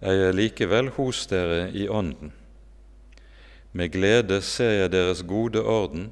[0.00, 2.32] er jeg likevel hos dere i ånden.
[3.72, 6.08] Med glede ser jeg deres gode orden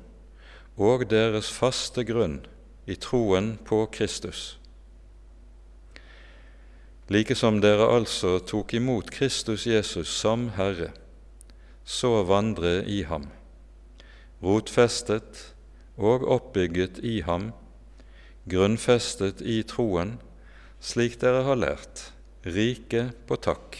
[0.76, 2.42] og deres faste grunn
[2.86, 4.58] i troen på Kristus.
[7.08, 10.90] Likesom dere altså tok imot Kristus Jesus som Herre,
[11.84, 13.30] så vandre i ham,
[14.44, 15.40] rotfestet
[15.96, 17.50] og oppbygget i ham,
[18.48, 20.18] grunnfestet i troen,
[20.84, 22.10] slik dere har lært,
[22.46, 23.76] rike på takk.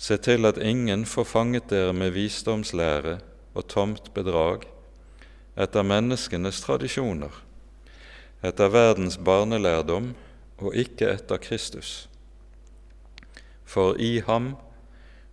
[0.00, 3.18] Se til at ingen får fanget dere med visdomslære
[3.54, 4.64] og tomt bedrag,
[5.60, 7.34] etter menneskenes tradisjoner,
[8.40, 10.14] etter verdens barnelærdom
[10.60, 12.08] og ikke etter Kristus.
[13.64, 14.54] For i ham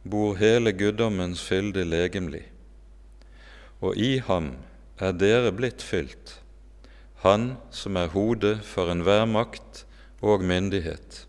[0.04, 2.44] bor hele guddommens fylde legemlig,
[3.80, 4.58] og i ham
[4.99, 6.41] er dere blitt fylt,
[7.26, 9.87] Han som er hodet for enhver makt
[10.21, 11.26] og myndighet.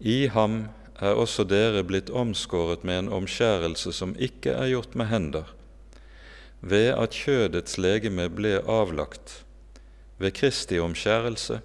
[0.00, 0.68] I ham
[1.00, 5.54] er også dere blitt omskåret med en omskjærelse som ikke er gjort med hender,
[6.60, 9.42] ved at kjødets legeme ble avlagt,
[10.18, 11.60] ved Kristi omskjærelse,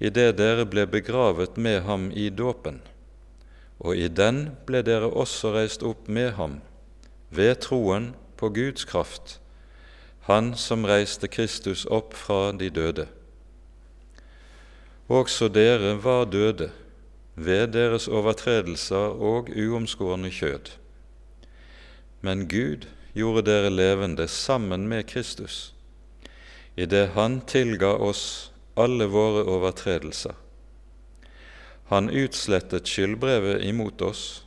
[0.00, 2.82] idet dere ble begravet med ham i dåpen
[3.84, 6.60] og i den ble dere også reist opp med ham,
[7.34, 9.40] ved troen på Guds kraft,
[10.24, 13.04] Han som reiste Kristus opp fra de døde.
[15.08, 16.70] Også dere var døde
[17.34, 20.70] ved deres overtredelser og uomskårne kjød.
[22.20, 25.74] Men Gud gjorde dere levende sammen med Kristus,
[26.76, 30.34] idet Han tilga oss alle våre overtredelser
[31.84, 34.44] han utslettet skyldbrevet imot oss,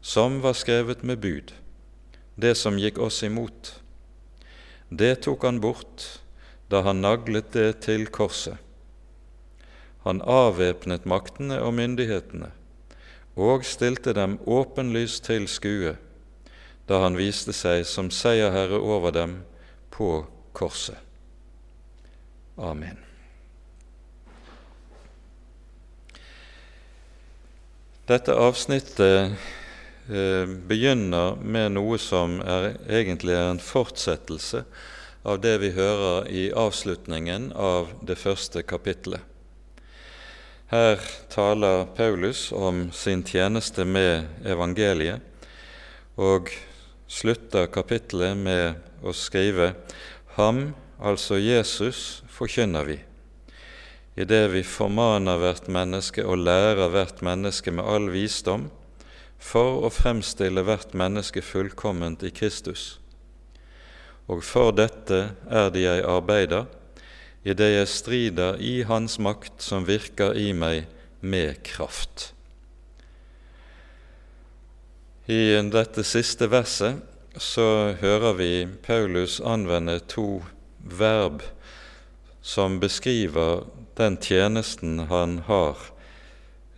[0.00, 1.50] som var skrevet med bud,
[2.38, 3.72] det som gikk oss imot.
[4.88, 6.06] Det tok han bort
[6.70, 8.56] da han naglet det til korset.
[10.06, 12.52] Han avvæpnet maktene og myndighetene
[13.36, 15.96] og stilte dem åpenlyst til skue
[16.86, 19.40] da han viste seg som seierherre over dem
[19.90, 20.22] på
[20.54, 20.96] korset.
[22.56, 23.02] Amen.
[28.06, 29.34] Dette avsnittet
[30.06, 34.62] eh, begynner med noe som er, egentlig er en fortsettelse
[35.26, 39.35] av det vi hører i avslutningen av det første kapittelet.
[40.70, 41.00] Her
[41.30, 45.20] taler Paulus om sin tjeneste med evangeliet,
[46.18, 46.50] og
[47.06, 49.74] slutter kapittelet med å skrive
[50.34, 52.98] Ham, altså Jesus, forkynner vi
[54.16, 58.70] i det vi formaner hvert menneske og lærer hvert menneske med all visdom,
[59.36, 62.96] for å fremstille hvert menneske fullkomment i Kristus.
[64.26, 65.18] Og for dette
[65.52, 66.64] er det jeg arbeider,
[67.46, 70.88] i det jeg strider i Hans makt som virker i meg
[71.22, 72.32] med kraft.
[75.30, 76.98] I dette siste verset
[77.38, 78.50] så hører vi
[78.82, 80.40] Paulus anvende to
[80.78, 81.42] verb
[82.42, 83.66] som beskriver
[83.98, 85.76] den tjenesten han har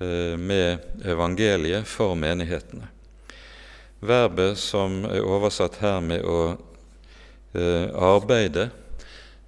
[0.00, 2.88] eh, med evangeliet for menighetene.
[4.00, 6.40] Verbet som er oversatt her med å
[7.52, 8.68] eh, arbeide,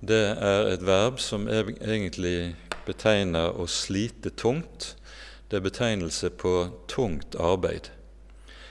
[0.01, 2.55] det er et verb som egentlig
[2.87, 4.95] betegner å slite tungt.
[5.51, 6.55] Det er betegnelse på
[6.89, 7.91] tungt arbeid.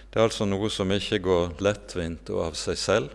[0.10, 3.14] Det er altså noe som ikke går lettvint og av seg selv.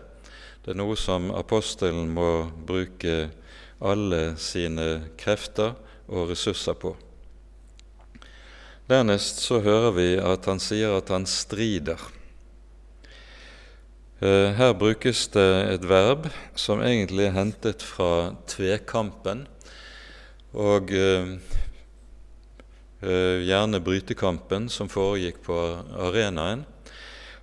[0.63, 3.27] Det er noe som apostelen må bruke
[3.83, 5.75] alle sine krefter
[6.07, 6.93] og ressurser på.
[8.87, 11.99] Dernest så hører vi at han sier at han strider.
[14.25, 19.43] Eh, her brukes det et verb som egentlig er hentet fra tvekampen,
[20.55, 21.35] og eh,
[23.03, 25.57] eh, gjerne brytekampen som foregikk på
[26.07, 26.63] arenaen.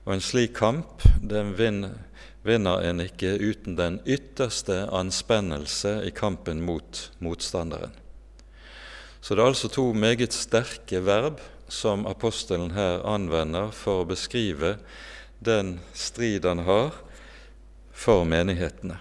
[0.02, 7.04] Og en slik kamp den vinner en ikke uten den ytterste anspennelse i kampen mot
[7.22, 7.94] motstanderen.
[9.20, 11.38] Så det er altså to meget sterke verb
[11.68, 14.78] som apostelen her anvender for å beskrive
[15.44, 16.94] den strid han har
[17.92, 18.98] for menighetene.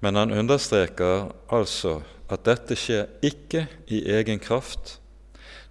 [0.00, 1.98] Men han understreker altså
[2.30, 4.98] at dette skjer ikke i egen kraft.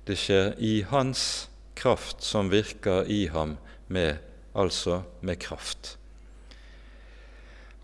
[0.07, 1.47] Det skjer i Hans
[1.77, 3.55] kraft som virker i ham
[3.87, 4.17] med,
[4.55, 5.97] altså med kraft.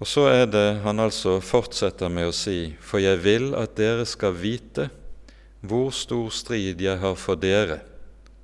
[0.02, 4.08] Og så er det han altså fortsetter med å si, for jeg vil at dere
[4.10, 4.90] skal vite
[5.64, 7.80] hvor stor strid jeg har for dere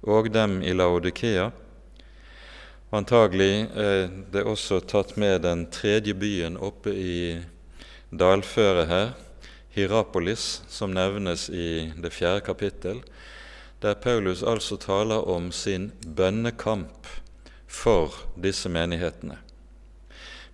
[0.07, 1.49] og dem i Laodikea.
[2.89, 7.17] Antagelig er det også tatt med den tredje byen oppe i
[8.09, 9.11] dalføret her,
[9.75, 13.03] Hierapolis, som nevnes i det fjerde kapittel,
[13.85, 17.05] der Paulus altså taler om sin bønnekamp
[17.69, 19.37] for disse menighetene.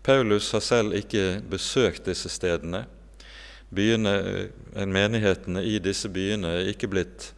[0.03, 2.83] Paulus har selv ikke besøkt disse stedene.
[3.71, 4.15] Byene,
[4.75, 7.31] eh, menighetene i disse byene er ikke blitt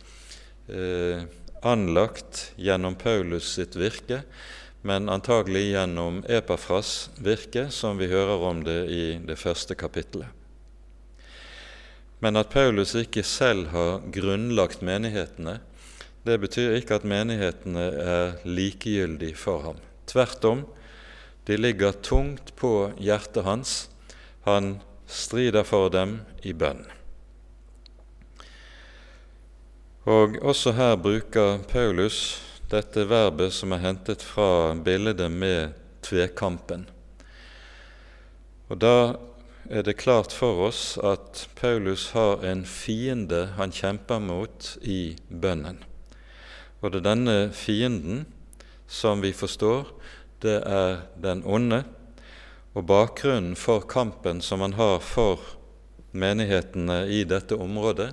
[0.68, 1.22] eh,
[1.62, 4.24] anlagt gjennom Paulus sitt virke,
[4.82, 10.28] men antagelig gjennom Epafras virke, som vi hører om det i det første kapittelet.
[12.20, 15.60] Men at Paulus ikke selv har grunnlagt menighetene,
[16.26, 19.78] det betyr ikke at menighetene er likegyldige for ham.
[20.10, 20.66] Tvert om,
[21.48, 23.76] de ligger tungt på hjertet hans.
[24.44, 26.84] Han strider for dem i bønn.
[30.08, 36.88] Og også her bruker Paulus dette verbet som er hentet fra bildet med tvekampen.
[38.68, 39.16] Og Da
[39.70, 45.80] er det klart for oss at Paulus har en fiende han kjemper mot i bønnen.
[46.82, 48.26] Og det er denne fienden
[48.88, 49.88] som vi forstår,
[50.44, 51.84] det er den onde.
[52.76, 55.42] Og bakgrunnen for kampen som han har for
[56.12, 58.12] menighetene i dette området,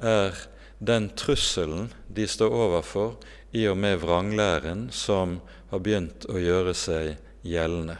[0.00, 0.34] er
[0.82, 3.14] den trusselen de står overfor
[3.52, 5.38] i og med vranglæren som
[5.70, 7.14] har begynt å gjøre seg
[7.44, 7.98] gjeldende.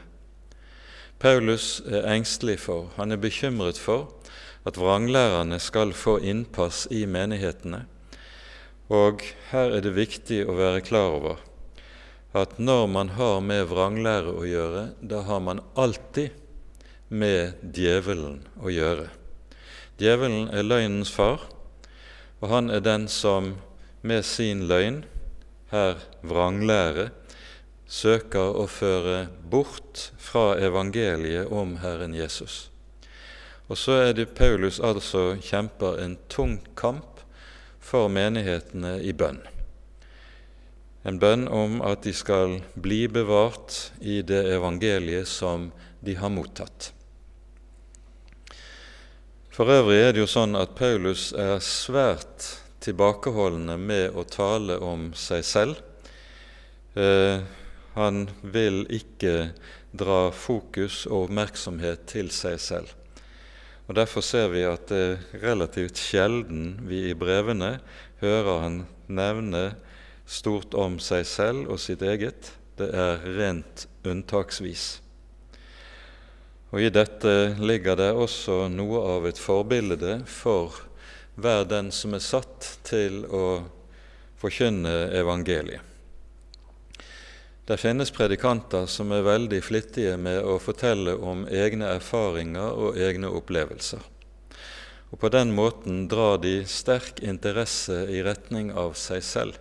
[1.22, 4.08] Paulus er engstelig for, han er bekymret for,
[4.66, 7.84] at vranglærerne skal få innpass i menighetene.
[8.92, 9.22] Og
[9.52, 11.40] her er det viktig å være klar over
[12.32, 16.32] at når man har med vranglære å gjøre, da har man alltid
[17.12, 19.10] med djevelen å gjøre.
[20.00, 21.44] Djevelen er løgnens far,
[22.40, 23.52] og han er den som
[24.00, 25.02] med sin løgn,
[25.72, 27.08] her vranglære,
[27.88, 32.68] søker å føre bort fra evangeliet om Herren Jesus.
[33.68, 37.22] Og så er det Paulus altså kjemper en tung kamp
[37.80, 39.40] for menighetene i bønn.
[41.04, 45.70] En bønn om at de skal bli bevart i det evangeliet som
[46.00, 46.92] de har mottatt.
[49.52, 55.10] For øvrig er det jo sånn at Paulus er svært tilbakeholdende med å tale om
[55.18, 55.82] seg selv.
[56.94, 57.42] Eh,
[57.94, 59.52] han vil ikke
[59.92, 62.92] dra fokus og oppmerksomhet til seg selv.
[63.88, 67.74] Og Derfor ser vi at det er relativt sjelden vi i brevene
[68.22, 68.76] hører han
[69.10, 69.64] nevne
[70.24, 72.54] stort om seg selv og sitt eget.
[72.78, 75.02] Det er rent unntaksvis.
[76.72, 80.78] Og I dette ligger det også noe av et forbilde for
[81.34, 83.62] hver den som er satt til å
[84.42, 85.80] forkynne evangeliet.
[87.64, 93.30] Det finnes predikanter som er veldig flittige med å fortelle om egne erfaringer og egne
[93.30, 94.02] opplevelser.
[95.12, 99.60] Og På den måten drar de sterk interesse i retning av seg selv.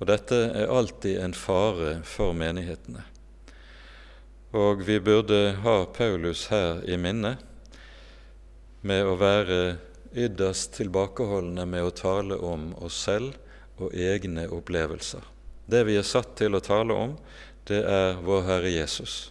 [0.00, 3.04] Og dette er alltid en fare for menighetene.
[4.58, 7.36] Og vi burde ha Paulus her i minne
[8.82, 9.60] med å være
[10.14, 13.36] ytterst tilbakeholdne med å tale om oss selv
[13.80, 15.22] og egne opplevelser.
[15.66, 17.14] Det vi er satt til å tale om,
[17.68, 19.30] det er vår Herre Jesus.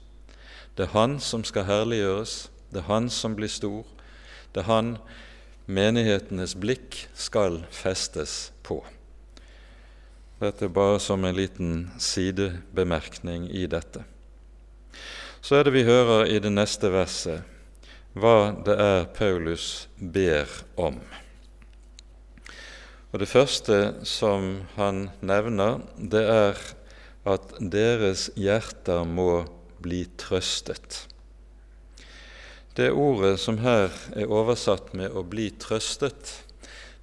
[0.75, 3.83] Det er Han som skal herliggjøres, det er Han som blir stor,
[4.53, 4.95] det er Han
[5.67, 8.81] menighetenes blikk skal festes på.
[10.41, 14.03] Dette er bare som en liten sidebemerkning i dette.
[15.41, 17.45] Så er det vi hører i det neste verset
[18.13, 20.99] hva det er Paulus ber om.
[23.11, 23.77] Og Det første
[24.07, 26.59] som han nevner, det er
[27.27, 29.43] at deres hjerter må
[29.83, 31.05] bli trøstet.
[32.75, 36.43] Det ordet som her er oversatt med 'å bli trøstet',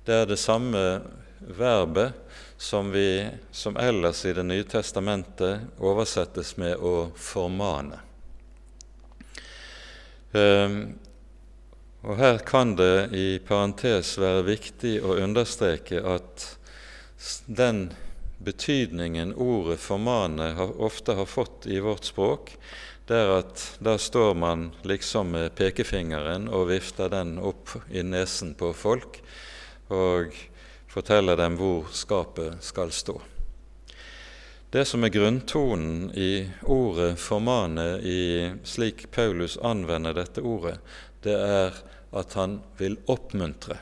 [0.05, 1.03] det er det samme
[1.41, 2.13] verbet
[2.57, 8.08] som, vi, som ellers i Det nye testamentet oversettes med 'å formane'.
[10.33, 10.99] Ehm,
[12.05, 16.45] og Her kan det i parentes være viktig å understreke at
[17.47, 17.89] den
[18.39, 22.53] betydningen ordet 'formane' ofte har fått i vårt språk,
[23.09, 28.55] det er at da står man liksom med pekefingeren og vifter den opp i nesen
[28.55, 29.23] på folk
[29.89, 30.37] og
[30.89, 33.17] forteller dem hvor skapet skal stå.
[34.71, 40.77] Det som er grunntonen i ordet 'formane', i slik Paulus anvender dette ordet,
[41.23, 41.73] det er
[42.13, 43.79] at han vil oppmuntre.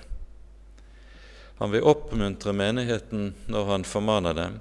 [1.58, 4.60] Han vil oppmuntre menigheten når han formaner dem,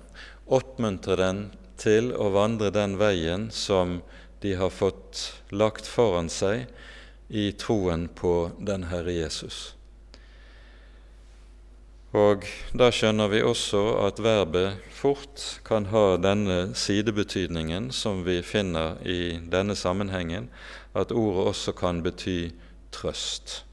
[0.49, 1.43] oppmuntre den
[1.77, 3.99] til å vandre den veien som
[4.41, 6.65] de har fått lagt foran seg
[7.29, 9.74] i troen på den Herre Jesus.
[12.15, 12.45] Og
[12.77, 19.35] da skjønner vi også at verbet fort kan ha denne sidebetydningen som vi finner i
[19.51, 20.47] denne sammenhengen,
[20.95, 22.53] at ordet også kan bety
[22.95, 23.65] trøst.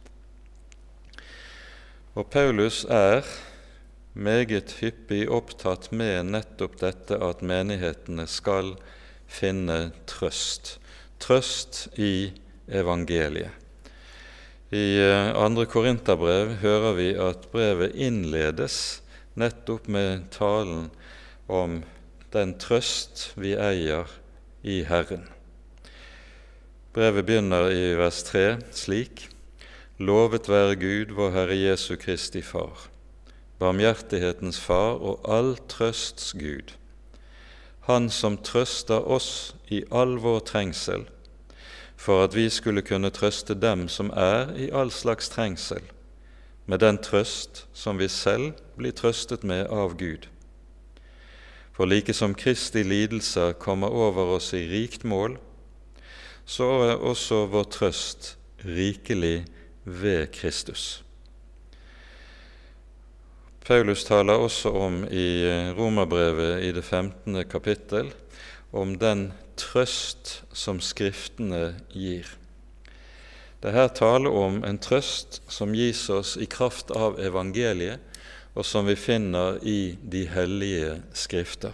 [2.19, 3.23] Og Paulus er
[4.13, 8.75] meget hyppig opptatt med nettopp dette at menighetene skal
[9.31, 10.81] finne trøst.
[11.23, 12.33] Trøst i
[12.67, 13.62] evangeliet.
[14.73, 19.03] I eh, andre Korinterbrev hører vi at brevet innledes
[19.37, 20.87] nettopp med talen
[21.45, 21.83] om
[22.33, 24.09] den trøst vi eier
[24.65, 25.27] i Herren.
[26.97, 29.27] Brevet begynner i vers 3 slik.:
[30.01, 32.89] Lovet være Gud, vår Herre Jesu Kristi Far,
[33.61, 36.73] barmhjertighetens Far og all trøsts Gud,
[37.93, 41.05] Han som trøster oss i all vår trengsel,
[42.03, 45.83] for at vi skulle kunne trøste dem som er i all slags trengsel,
[46.67, 50.27] med den trøst som vi selv blir trøstet med av Gud.
[51.73, 55.39] For like som Kristi lidelser kommer over oss i rikt mål,
[56.45, 58.35] så er også vår trøst
[58.67, 59.45] rikelig
[59.85, 61.05] ved Kristus.
[63.63, 65.47] Paulus taler også om i
[65.79, 67.45] Romerbrevet i det 15.
[67.47, 68.11] kapittel
[68.73, 69.29] om den
[69.59, 72.29] trøst som Skriftene gir.
[73.63, 78.01] Det er her tale om en trøst som gis oss i kraft av evangeliet,
[78.59, 81.73] og som vi finner i de hellige skrifter.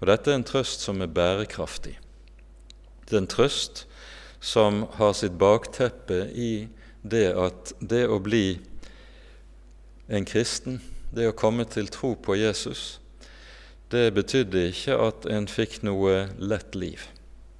[0.00, 1.96] Og Dette er en trøst som er bærekraftig.
[3.04, 3.84] Det er en trøst
[4.44, 6.68] som har sitt bakteppe i
[7.02, 8.58] det at det å bli
[10.08, 10.80] en kristen,
[11.12, 12.98] det å komme til tro på Jesus,
[13.92, 17.04] det betydde ikke at en fikk noe lett liv.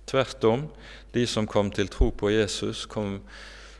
[0.08, 0.68] Tvert om,
[1.14, 3.20] de som kom til tro på Jesus, kom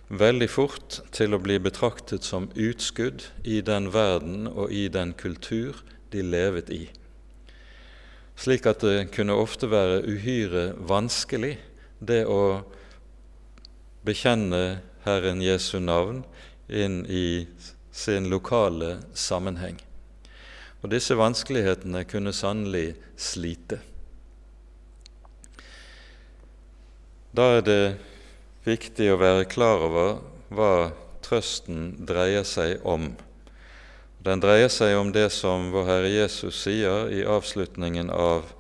[0.08, 5.80] veldig fort til å bli betraktet som utskudd i den verden og i den kultur
[6.12, 6.84] de levet i.
[8.36, 11.56] Slik at det kunne ofte være uhyre vanskelig
[12.04, 12.64] det å
[14.04, 16.24] bekjenne Herren Jesu navn
[16.68, 17.46] inn i
[17.94, 19.78] sin lokale sammenheng.
[20.84, 23.78] Og disse vanskelighetene kunne sannelig slite.
[27.32, 27.84] Da er det
[28.68, 30.18] viktig å være klar over
[30.52, 30.74] hva
[31.24, 33.14] trøsten dreier seg om.
[34.20, 38.52] Den dreier seg om det som vår Herre Jesus sier i avslutningen av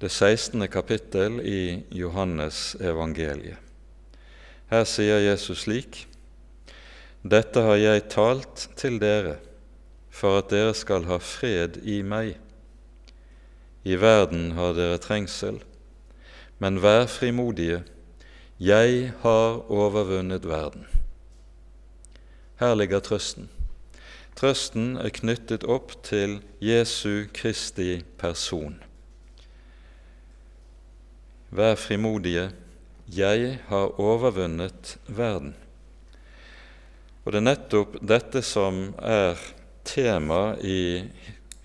[0.00, 0.64] det 16.
[0.72, 3.60] kapittel i Johannes evangeliet.
[4.72, 6.06] Her sier Jesus slik.:
[7.20, 9.36] Dette har jeg talt til dere
[10.18, 12.34] for at dere skal ha fred i meg.
[13.86, 15.60] I verden har dere trengsel,
[16.58, 17.84] men vær frimodige,
[18.58, 20.88] jeg har overvunnet verden.
[22.58, 23.46] Her ligger trøsten.
[24.34, 28.80] Trøsten er knyttet opp til Jesu Kristi person.
[31.54, 32.48] Vær frimodige,
[33.06, 35.54] jeg har overvunnet verden.
[37.24, 39.38] Og det er nettopp dette som er
[39.88, 41.04] tema i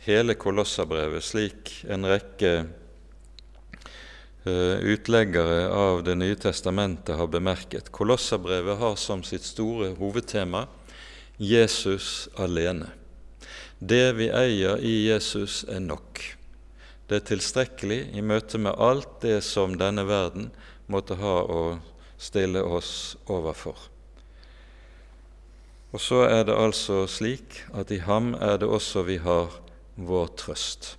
[0.05, 2.51] hele Kolossabrevet, slik en rekke
[4.47, 7.91] uh, utleggere av Det nye testamentet har bemerket.
[7.91, 10.65] Kolossabrevet har som sitt store hovedtema
[11.37, 12.89] Jesus alene.
[13.79, 16.21] Det vi eier i Jesus, er nok.
[17.07, 20.51] Det er tilstrekkelig i møte med alt det som denne verden
[20.87, 21.63] måtte ha å
[22.15, 23.92] stille oss overfor.
[25.93, 29.53] Og så er det altså slik at i ham er det også vi har
[29.95, 30.95] vår trøst.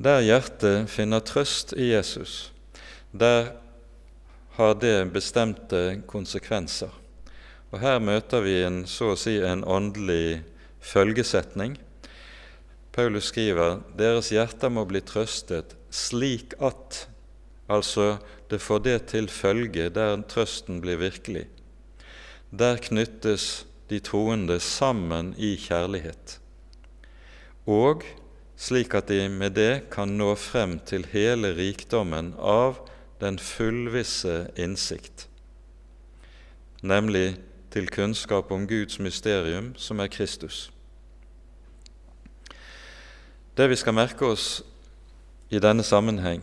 [0.00, 2.52] Der hjertet finner trøst i Jesus,
[3.12, 3.52] der
[4.56, 6.92] har det bestemte konsekvenser.
[7.72, 10.42] Og Her møter vi en, så å si en åndelig
[10.80, 11.78] følgesetning.
[12.92, 17.06] Paulus skriver deres hjerter må bli trøstet slik at
[17.70, 18.16] Altså,
[18.50, 21.44] det får det til følge der trøsten blir virkelig
[22.50, 26.38] der knyttes de troende sammen i kjærlighet,
[27.66, 28.02] og
[28.60, 32.82] slik at de med det kan nå frem til hele rikdommen av
[33.20, 35.28] den fullvisse innsikt,
[36.82, 37.38] nemlig
[37.70, 40.70] til kunnskap om Guds mysterium, som er Kristus.
[43.56, 44.62] Det vi skal merke oss
[45.50, 46.42] i denne sammenheng,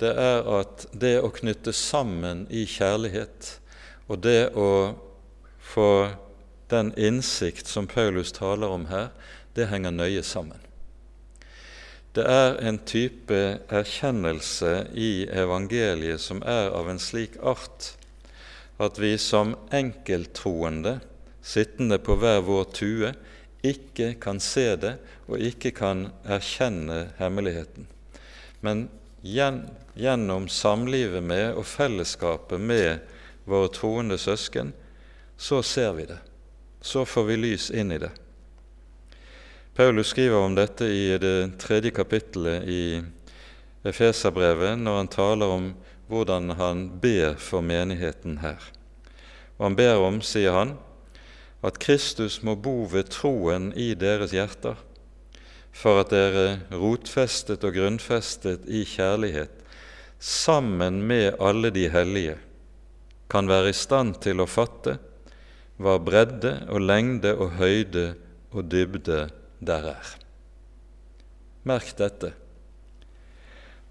[0.00, 3.56] det er at det å knytte sammen i kjærlighet
[4.06, 4.68] og det å
[5.66, 6.14] for
[6.70, 9.10] den innsikt som Paulus taler om her,
[9.54, 10.62] det henger nøye sammen.
[12.16, 17.90] Det er en type erkjennelse i evangeliet som er av en slik art
[18.80, 20.98] at vi som enkelttroende
[21.46, 23.12] sittende på hver vår tue,
[23.66, 24.96] ikke kan se det
[25.26, 27.86] og ikke kan erkjenne hemmeligheten.
[28.60, 28.86] Men
[29.22, 33.04] gjennom samlivet med og fellesskapet med
[33.46, 34.72] våre troende søsken,
[35.36, 36.18] så ser vi det.
[36.80, 38.10] Så får vi lys inn i det.
[39.76, 43.02] Paulus skriver om dette i det tredje kapittelet i
[43.86, 45.66] Efeserbrevet når han taler om
[46.08, 48.62] hvordan han ber for menigheten her.
[49.58, 50.76] Og han ber om, sier han,
[51.66, 54.76] at Kristus må bo ved troen i deres hjerter,
[55.76, 59.52] for at dere, rotfestet og grunnfestet i kjærlighet,
[60.18, 62.38] sammen med alle de hellige,
[63.28, 64.96] kan være i stand til å fatte
[65.76, 68.14] hva bredde og lengde og høyde
[68.52, 69.26] og dybde
[69.60, 70.16] der er.
[71.66, 72.32] Merk dette.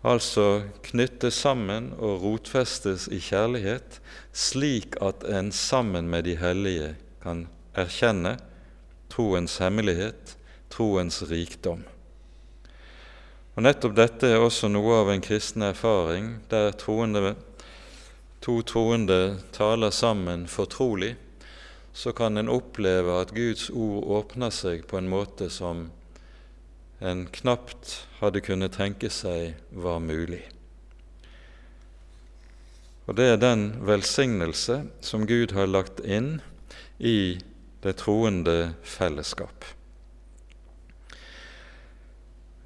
[0.06, 4.00] Altså knyttes sammen og rotfestes i kjærlighet,
[4.34, 8.36] slik at en sammen med de hellige kan erkjenne
[9.10, 10.36] troens hemmelighet,
[10.70, 11.84] troens rikdom.
[13.56, 17.36] Og Nettopp dette er også noe av en kristen erfaring, der troende,
[18.44, 21.16] to troende taler sammen fortrolig.
[21.96, 25.88] Så kan en oppleve at Guds ord åpner seg på en måte som
[27.00, 30.44] en knapt hadde kunnet tenke seg var mulig.
[33.06, 36.42] Og Det er den velsignelse som Gud har lagt inn
[37.00, 37.38] i
[37.86, 39.68] det troende fellesskap.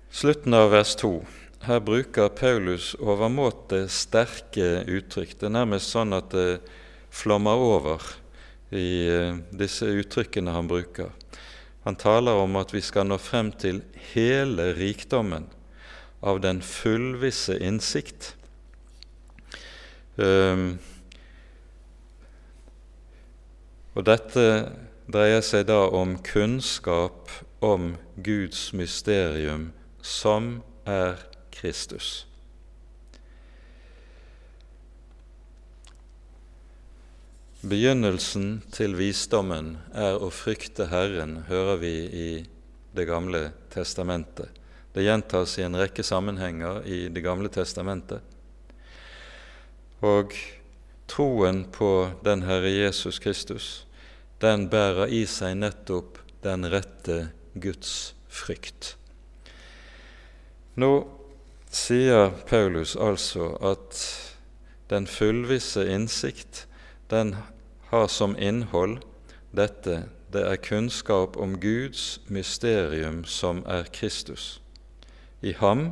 [0.10, 1.12] Slutten av vers 2.
[1.68, 5.36] Her bruker Paulus overmåte sterke uttrykk.
[5.38, 6.62] Det er nærmest sånn at det
[7.12, 8.04] flommer over
[8.70, 11.10] i eh, disse uttrykkene han bruker.
[11.84, 15.48] Han taler om at vi skal nå frem til hele rikdommen
[16.22, 18.34] av den fullvisse innsikt.
[20.20, 20.76] Um,
[23.96, 24.46] og dette
[25.10, 27.32] dreier seg da om kunnskap
[27.64, 29.72] om Guds mysterium
[30.04, 31.24] som er
[31.56, 32.29] Kristus.
[37.60, 42.30] Begynnelsen til visdommen er å frykte Herren, hører vi i
[42.96, 44.48] Det gamle testamentet.
[44.96, 48.24] Det gjentas i en rekke sammenhenger i Det gamle testamentet.
[50.00, 50.32] Og
[51.12, 53.68] troen på den Herre Jesus Kristus,
[54.40, 58.96] den bærer i seg nettopp den rette Guds frykt.
[60.80, 60.94] Nå
[61.68, 64.00] sier Paulus altså at
[64.88, 66.69] den fullvisse innsikt,
[67.10, 67.36] den
[67.90, 69.00] har som innhold
[69.52, 74.60] dette det er kunnskap om Guds mysterium som er Kristus.
[75.42, 75.90] I ham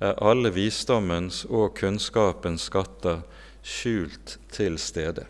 [0.00, 3.20] er alle visdommens og kunnskapens skatter
[3.60, 5.26] skjult til stede.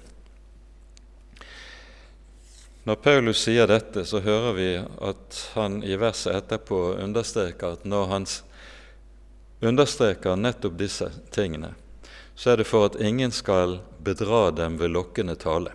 [2.87, 8.07] Når Paulus sier dette, så hører vi at han i verset etterpå understreker at når
[8.12, 8.28] han
[9.66, 11.74] understreker nettopp disse tingene,
[12.38, 15.72] så er det for at ingen skal bedra dem ved lokkende tale.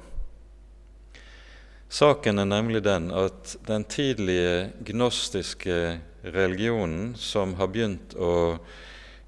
[1.91, 8.61] Saken er nemlig den at den tidlige gnostiske religionen som har begynt å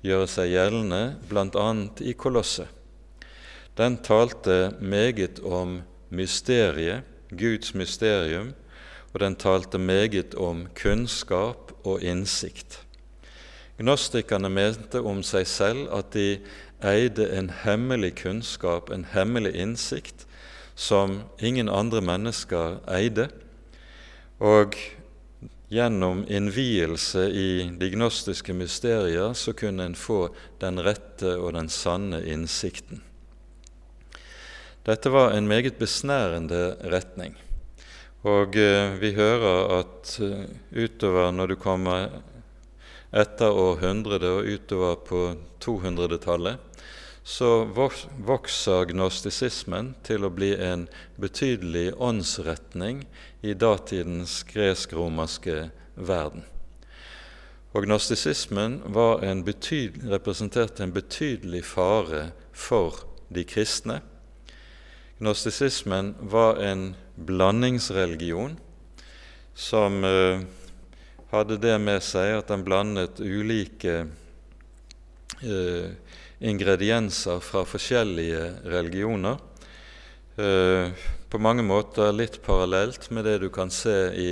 [0.05, 1.67] gjøre seg gjeldende bl.a.
[1.99, 2.71] i Kolosset,
[3.75, 5.81] den talte meget om
[6.15, 7.03] mysteriet,
[7.35, 8.53] Guds mysterium,
[9.11, 12.79] og den talte meget om kunnskap og innsikt.
[13.75, 16.37] Gnostikerne mente om seg selv at de
[16.85, 20.25] eide en hemmelig kunnskap, en hemmelig innsikt,
[20.75, 23.29] som ingen andre mennesker eide.
[24.39, 24.75] Og
[25.71, 30.27] gjennom innvielse i de gnostiske mysterier så kunne en få
[30.61, 33.01] den rette og den sanne innsikten.
[34.85, 37.33] Dette var en meget besnærende retning.
[38.25, 42.07] Og eh, vi hører at uh, utover når du kommer
[43.15, 45.19] etter århundret og utover på
[45.61, 46.57] 200-tallet,
[47.25, 50.83] så vokser gnostisismen til å bli en
[51.17, 52.99] betydelig åndsretning
[53.41, 56.45] i datidens gresk-romerske verden.
[57.73, 58.77] Og gnostisismen
[59.25, 59.41] en
[60.05, 63.01] representerte en betydelig fare for
[63.33, 64.03] de kristne.
[65.17, 68.59] Gnostisismen var en blandingsreligion
[69.57, 70.45] som uh,
[71.33, 73.95] hadde det med seg at den blandet ulike
[75.41, 75.89] eh,
[76.39, 79.37] ingredienser fra forskjellige religioner.
[80.35, 80.91] Eh,
[81.29, 84.31] på mange måter litt parallelt med det du kan se i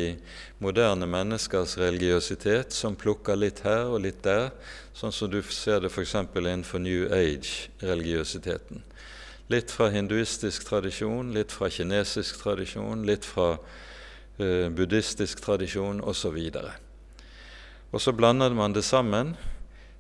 [0.64, 4.52] moderne menneskers religiøsitet, som plukker litt her og litt der,
[4.96, 6.16] sånn som du ser det f.eks.
[6.16, 8.84] innenfor New Age-religiøsiteten.
[9.52, 13.58] Litt fra hinduistisk tradisjon, litt fra kinesisk tradisjon, litt fra
[14.40, 16.40] eh, buddhistisk tradisjon osv.
[17.92, 19.36] Og så blander man det sammen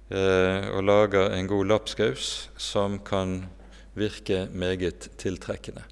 [0.10, 3.44] eh, og lager en god lapskaus som kan
[3.94, 5.84] virke meget tiltrekkende.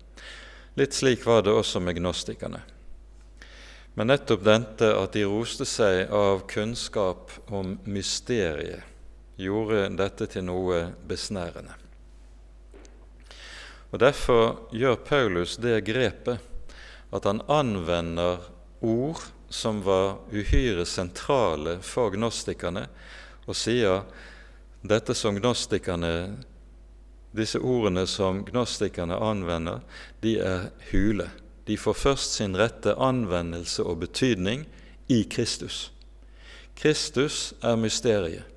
[0.80, 2.62] Litt slik var det også med gnostikerne.
[3.94, 8.88] Men nettopp dette at de roste seg av kunnskap om mysteriet,
[9.42, 11.74] gjorde dette til noe besnærende.
[13.92, 16.40] Og Derfor gjør Paulus det grepet
[17.12, 18.46] at han anvender
[18.80, 19.20] ord
[19.52, 22.86] som var uhyre sentrale for gnostikerne,
[23.52, 24.06] og sier
[24.82, 26.14] dette som gnostikerne
[27.32, 29.80] disse ordene som gnostikerne anvender,
[30.20, 31.30] de er hule.
[31.68, 34.66] De får først sin rette anvendelse og betydning
[35.08, 35.92] i Kristus.
[36.76, 38.48] Kristus er mysteriet.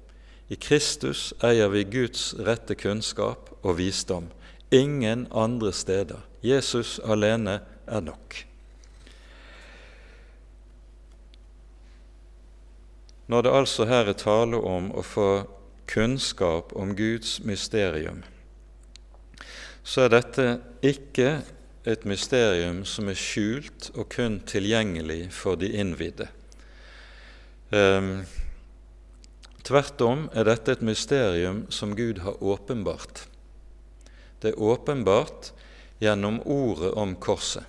[0.49, 4.27] I Kristus eier vi Guds rette kunnskap og visdom.
[4.75, 6.21] Ingen andre steder.
[6.43, 8.45] Jesus alene er nok.
[13.27, 15.29] Når det altså her er tale om å få
[15.89, 18.23] kunnskap om Guds mysterium,
[19.85, 20.47] så er dette
[20.85, 21.43] ikke
[21.85, 26.31] et mysterium som er skjult og kun tilgjengelig for de innvidde.
[27.73, 28.25] Um,
[29.65, 33.27] tvert om er dette et mysterium som Gud har åpenbart.
[34.41, 35.53] Det er åpenbart
[36.01, 37.65] gjennom ordet om korset.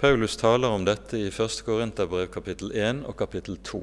[0.00, 1.60] Paulus taler om dette i 1.
[1.64, 3.82] Korinterbrev kapittel 1 og kapittel 2.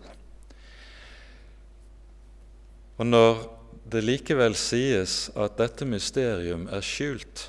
[2.97, 3.43] Og når
[3.87, 7.47] det likevel sies at dette mysterium er skjult,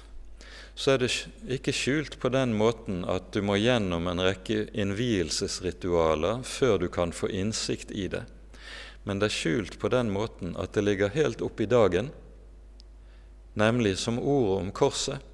[0.79, 1.11] så er det
[1.57, 7.11] ikke skjult på den måten at du må gjennom en rekke innvielsesritualer før du kan
[7.17, 8.23] få innsikt i det.
[9.03, 12.13] Men det er skjult på den måten at det ligger helt opp i dagen,
[13.59, 15.25] nemlig som ordet om korset.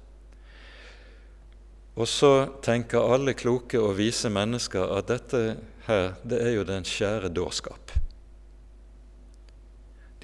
[1.95, 2.31] Og så
[2.65, 5.43] tenker alle kloke og vise mennesker at dette
[5.85, 7.93] her, det er jo den skjære dårskap.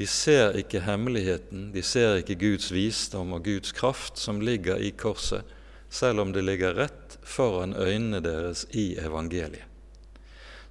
[0.01, 4.89] De ser ikke hemmeligheten, de ser ikke Guds visdom og Guds kraft som ligger i
[4.97, 5.45] korset,
[5.93, 9.67] selv om det ligger rett foran øynene deres i evangeliet.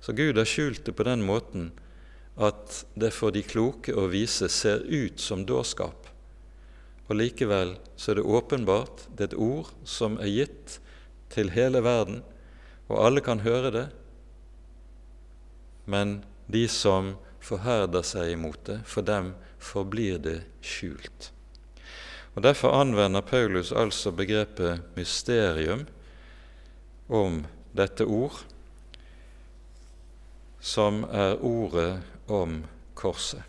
[0.02, 1.68] Så Gud har skjult det på den måten
[2.42, 6.10] at det for de kloke og vise ser ut som dårskap.
[7.06, 10.80] Og likevel så er det åpenbart, det er et ord som er gitt
[11.30, 12.24] til hele verden,
[12.90, 13.88] og alle kan høre det,
[15.86, 17.14] men de som
[17.50, 21.30] forherder seg imot det, for dem forblir det skjult.
[22.34, 25.86] Og Derfor anvender Paulus altså begrepet mysterium
[27.10, 27.42] om
[27.76, 28.44] dette ord,
[30.60, 32.60] som er ordet om
[32.94, 33.42] korset.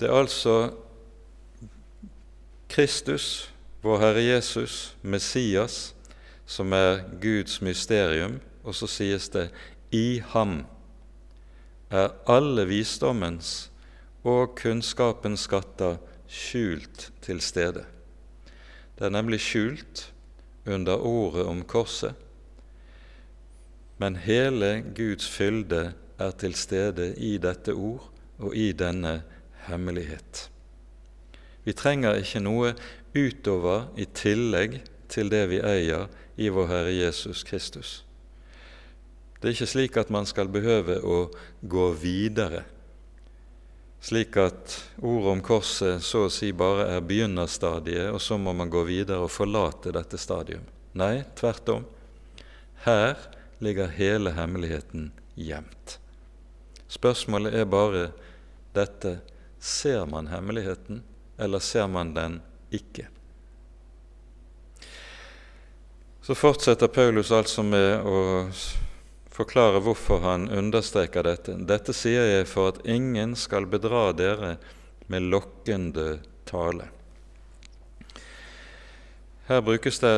[0.00, 0.72] Det er altså
[2.68, 5.94] Kristus, vår Herre Jesus, Messias,
[6.46, 9.48] som er Guds mysterium, og så sies det
[9.94, 10.64] i ham
[11.90, 13.70] er alle visdommens
[14.26, 17.84] og kunnskapens skatter skjult til stede.
[18.98, 20.08] Det er nemlig skjult
[20.66, 22.14] under ordet om korset,
[23.98, 29.22] men hele Guds fylde er til stede i dette ord og i denne
[29.68, 30.50] hemmelighet.
[31.64, 32.74] Vi trenger ikke noe
[33.16, 38.05] utover i tillegg til det vi eier i vår Herre Jesus Kristus.
[39.46, 41.16] Det er ikke slik at man skal behøve å
[41.62, 42.64] gå videre,
[44.02, 48.72] slik at ordet om korset så å si bare er begynnerstadiet, og så må man
[48.74, 50.64] gå videre og forlate dette stadium.
[50.98, 51.86] Nei, tvert om.
[52.88, 53.14] Her
[53.62, 56.00] ligger hele hemmeligheten gjemt.
[56.90, 58.08] Spørsmålet er bare
[58.74, 59.20] dette
[59.62, 61.04] ser man hemmeligheten,
[61.38, 62.40] eller ser man den
[62.74, 63.06] ikke?
[66.26, 68.50] Så fortsetter Paulus altså med å
[69.36, 71.56] forklare hvorfor han understreker dette.
[71.68, 74.56] Dette sier jeg for at ingen skal bedra dere
[75.12, 76.18] med lokkende
[76.48, 76.88] tale.
[79.46, 80.16] Her brukes det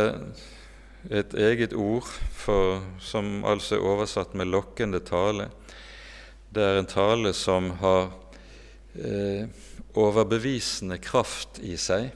[1.11, 5.51] et eget ord for, som altså er oversatt med 'lokkende tale'.
[6.55, 8.11] Det er en tale som har
[8.97, 9.49] eh,
[9.95, 12.11] overbevisende kraft i seg.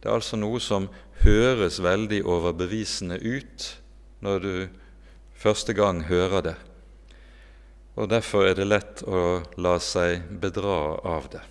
[0.00, 0.90] Det er altså noe som
[1.24, 3.80] høres veldig overbevisende ut
[4.20, 4.68] når du
[5.38, 6.56] første gang hører det,
[7.98, 11.44] og derfor er det lett å la seg bedra av det.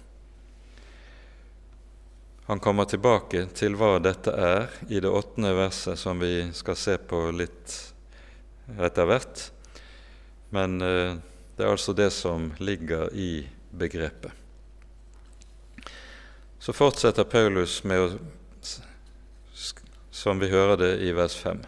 [2.47, 6.95] Han kommer tilbake til hva dette er i det åttende verset, som vi skal se
[6.95, 7.73] på litt
[8.80, 9.41] etter hvert.
[10.56, 11.19] Men eh,
[11.58, 14.32] det er altså det som ligger i begrepet.
[16.60, 18.08] Så fortsetter Paulus med å,
[20.12, 21.60] som vi hører det i vers 5.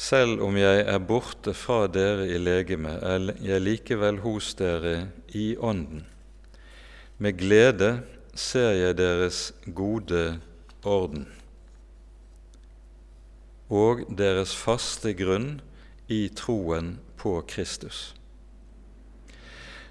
[0.00, 5.52] Selv om jeg er borte fra dere i legeme, er jeg likevel hos dere i
[5.60, 6.06] ånden.
[7.20, 7.90] Med glede
[8.32, 10.40] ser jeg deres gode
[10.88, 11.26] orden
[13.68, 15.60] og deres faste grunn
[16.08, 18.14] i troen på Kristus.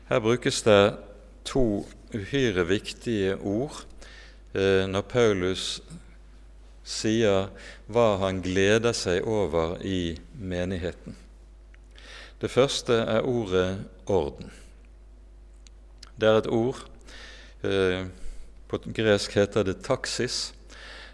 [0.10, 0.98] Her brukes det
[1.46, 1.86] to
[2.18, 3.86] uhyre viktige ord
[4.58, 5.68] eh, når Paulus
[6.90, 7.50] sier
[7.90, 11.18] hva han gleder seg over i menigheten.
[12.40, 14.52] Det første er ordet 'orden'.
[16.20, 16.80] Det er et ord
[17.64, 18.08] eh,
[18.68, 20.54] På gresk heter det 'taksis'.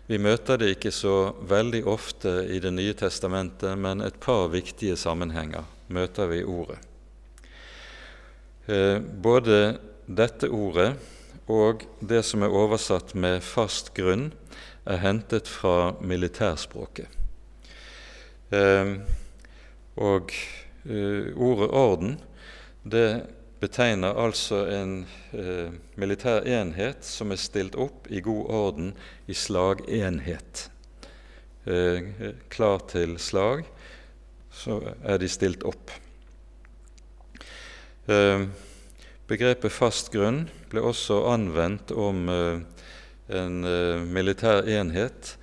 [0.07, 4.95] Vi møter det ikke så veldig ofte i Det nye testamentet, men et par viktige
[4.95, 6.77] sammenhenger møter vi ordet.
[8.67, 10.95] Eh, både dette ordet
[11.47, 14.31] og det som er oversatt med 'fast grunn',
[14.86, 17.08] er hentet fra militærspråket.
[18.54, 18.91] Eh,
[19.95, 20.32] og
[20.86, 22.21] eh, ordet 'orden'
[22.84, 23.26] det
[23.60, 25.08] betegner altså en
[25.95, 28.93] militær enhet som er stilt opp i god orden
[29.28, 30.69] i slagenhet.
[32.50, 33.65] klar til slag,
[34.52, 35.91] så er de stilt opp.
[38.06, 38.43] Eh,
[39.26, 42.60] begrepet fast grunn ble også anvendt om eh,
[43.29, 45.35] en eh, militær enhet,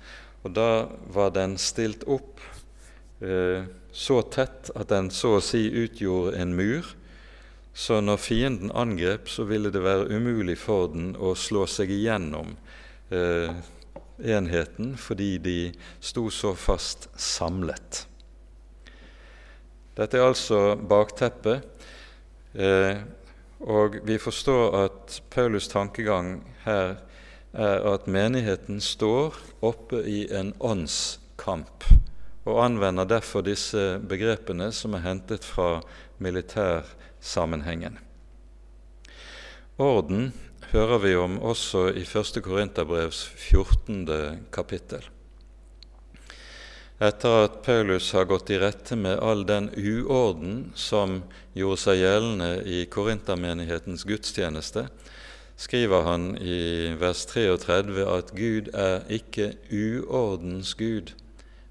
[0.43, 0.67] og da
[1.13, 2.31] var den stilt opp
[3.95, 6.89] så tett at den så å si utgjorde en mur.
[7.71, 12.51] Så når fienden angrep, så ville det være umulig for den å slå seg igjennom
[13.15, 13.53] eh,
[14.19, 15.55] enheten fordi de
[16.03, 18.01] sto så fast samlet.
[19.95, 21.63] Dette er altså bakteppet
[22.53, 22.97] Eh,
[23.59, 26.95] og vi forstår at Paulus' tankegang her
[27.53, 31.85] er at menigheten står oppe i en åndskamp,
[32.43, 35.77] og anvender derfor disse begrepene som er hentet fra
[36.23, 37.99] militærsammenhengen.
[39.77, 40.31] Orden
[40.73, 42.41] hører vi om også i 1.
[42.43, 44.07] Korinterbrevs 14.
[44.51, 45.09] kapittel
[47.03, 51.21] etter at Paulus har gått i rette med all den uorden som
[51.57, 54.85] gjorde seg gjeldende i korintermenighetens gudstjeneste,
[55.63, 61.13] skriver han i vers 33 at Gud er ikke uordens Gud,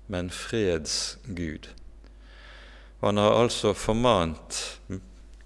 [0.08, 1.68] men freds Gud.
[3.02, 4.80] Han har altså formant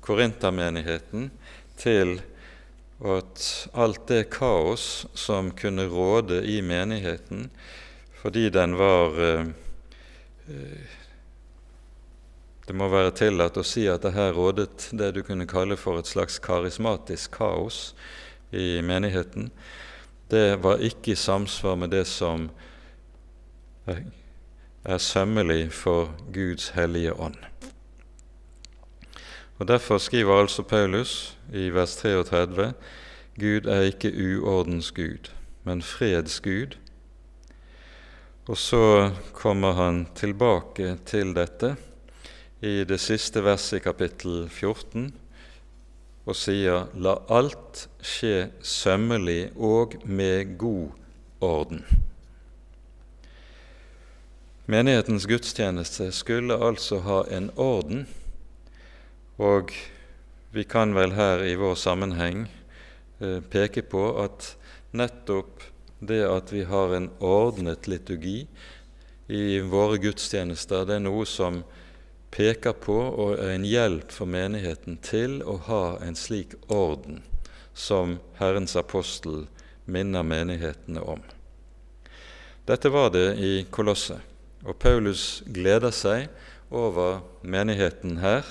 [0.05, 1.31] korintermenigheten
[1.81, 2.21] til
[3.05, 7.51] at alt det kaos som kunne råde i menigheten
[8.23, 9.47] fordi den var eh,
[12.67, 16.01] det må være tillatt å si at det her rådet det du kunne kalle for
[16.01, 17.91] et slags karismatisk kaos
[18.53, 19.51] i menigheten.
[20.31, 22.49] Det var ikke i samsvar med det som
[23.87, 27.39] er sømmelig for Guds hellige ånd.
[29.59, 32.73] Og Derfor skriver altså Paulus i vers 33
[33.41, 35.31] Gud er ikke uordens Gud,
[35.65, 36.77] men freds Gud,
[38.49, 41.75] og så kommer han tilbake til dette
[42.63, 45.11] i det siste verset i kapittel 14
[46.27, 50.91] og sier la alt skje sømmelig og med god
[51.41, 51.85] orden.
[54.67, 58.09] Menighetens gudstjeneste skulle altså ha en orden,
[59.39, 59.71] og
[60.51, 62.49] vi kan vel her i vår sammenheng
[63.21, 64.57] eh, peke på at
[64.97, 65.63] nettopp
[66.01, 68.41] det at vi har en ordnet liturgi
[69.29, 71.63] i våre gudstjenester, det er noe som
[72.37, 77.23] peker på og er en hjelp for menigheten til å ha en slik orden
[77.73, 79.47] som Herrens apostel
[79.85, 81.23] minner menighetene om.
[82.67, 84.21] Dette var det i Kolosset,
[84.67, 86.27] og Paulus gleder seg
[86.75, 88.43] over menigheten her,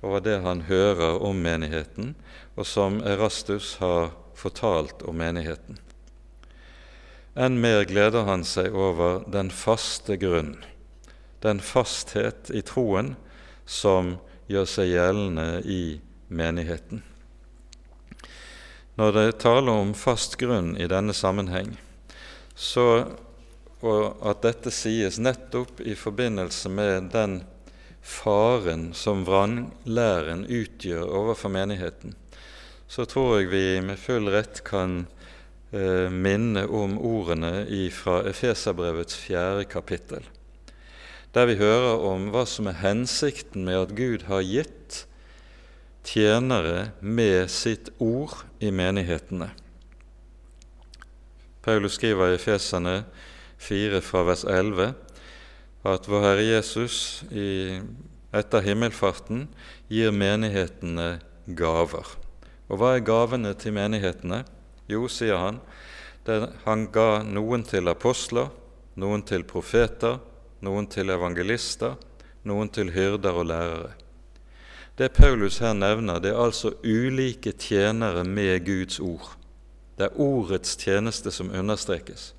[0.00, 2.14] over det han hører om menigheten,
[2.56, 5.76] og som Erastus har fortalt om menigheten.
[7.36, 10.56] Enn mer gleder han seg over den faste grunn,
[11.44, 13.14] den fasthet i troen
[13.64, 14.16] som
[14.50, 15.82] gjør seg gjeldende i
[16.28, 17.04] menigheten.
[18.98, 21.72] Når det taler om fast grunn i denne sammenheng,
[22.52, 23.06] så,
[23.80, 27.38] og at dette sies nettopp i forbindelse med den
[28.02, 32.16] faren som vranglæren utgjør overfor menigheten,
[32.90, 35.04] så tror jeg vi med full rett kan
[35.70, 40.26] eh, minne om ordene fra Efeserbrevets fjerde kapittel,
[41.34, 45.04] der vi hører om hva som er hensikten med at Gud har gitt
[46.06, 49.50] tjenere med sitt ord i menighetene.
[51.60, 53.02] Paulus skriver i fjesene
[53.60, 54.94] 4 fra vers 11
[55.86, 56.96] at vår Herre Jesus
[57.30, 57.78] i,
[58.32, 59.46] etter himmelfarten
[59.92, 62.16] gir menighetene gaver.
[62.70, 64.42] Og hva er gavene til menighetene?
[64.90, 65.60] Jo, sier han,
[66.64, 68.50] han ga noen til apostler,
[69.00, 70.18] noen til profeter,
[70.64, 71.96] noen til evangelister,
[72.48, 73.92] noen til hyrder og lærere.
[74.98, 79.36] Det Paulus her nevner, det er altså ulike tjenere med Guds ord.
[79.96, 82.34] Det er ordets tjeneste som understrekes.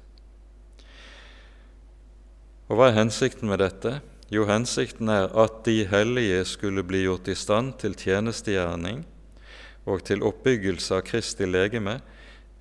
[2.70, 3.98] Og hva er hensikten med dette?
[4.32, 9.02] Jo, hensikten er at de hellige skulle bli gjort i stand til tjenestegjerning
[9.90, 11.98] og til oppbyggelse av Kristi legeme,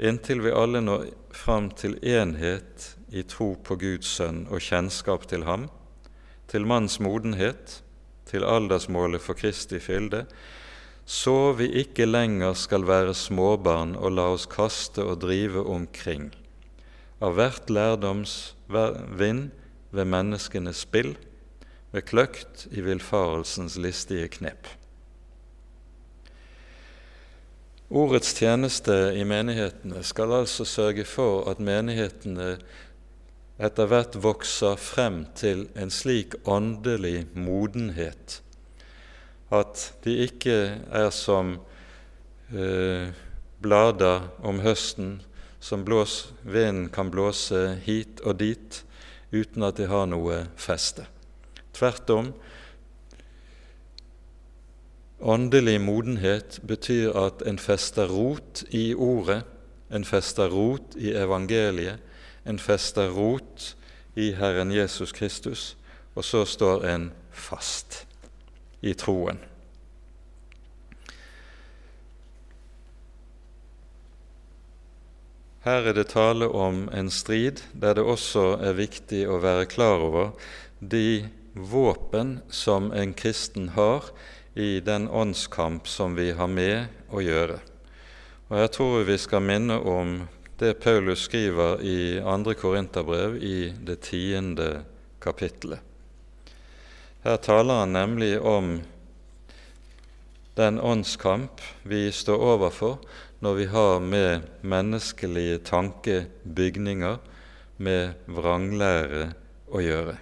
[0.00, 5.44] inntil vi alle når fram til enhet i tro på Guds sønn og kjennskap til
[5.48, 5.68] ham,
[6.50, 7.80] til manns modenhet,
[8.30, 10.24] til aldersmålet for Kristi fylde,
[11.10, 16.30] så vi ikke lenger skal være småbarn og la oss kaste og drive omkring
[17.20, 19.50] av hvert lærdoms vind
[19.90, 21.16] ved menneskenes spill,
[21.90, 24.68] ved kløkt i villfarelsens listige knep.
[27.90, 32.54] Ordets tjeneste i menighetene skal altså sørge for at menighetene
[33.60, 38.40] etter hvert vokser frem til en slik åndelig modenhet
[39.50, 40.56] at de ikke
[40.94, 41.56] er som
[42.54, 43.10] eh,
[43.60, 45.18] blader om høsten
[45.60, 48.80] som blås, vinden kan blåse hit og dit
[49.34, 51.04] uten at de har noe feste.
[51.76, 52.32] Tvert om,
[55.20, 59.42] Åndelig modenhet betyr at en fester rot i ordet,
[59.92, 62.00] en fester rot i evangeliet,
[62.44, 63.74] en fester rot
[64.14, 65.76] i Herren Jesus Kristus,
[66.14, 68.04] og så står en fast
[68.80, 69.40] i troen.
[75.60, 80.00] Her er det tale om en strid der det også er viktig å være klar
[80.00, 80.30] over
[80.80, 84.08] de våpen som en kristen har
[84.56, 87.58] i den åndskamp som vi har med å gjøre.
[88.48, 90.22] Og Jeg tror vi skal minne om
[90.60, 92.54] det Paulus skriver i 2.
[92.54, 94.82] Korinterbrev i det tiende
[95.22, 95.80] kapittelet.
[97.24, 98.82] Her taler han nemlig om
[100.60, 102.98] den åndskamp vi står overfor
[103.40, 107.16] når vi har med menneskelige tankebygninger,
[107.80, 109.30] med vranglære,
[109.70, 110.18] å gjøre.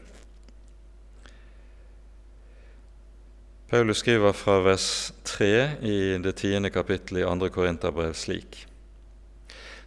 [3.68, 4.88] Paulus skriver fra vers
[5.26, 7.54] 3 i det tiende kapittelet i 2.
[7.58, 8.67] Korinterbrev slik.: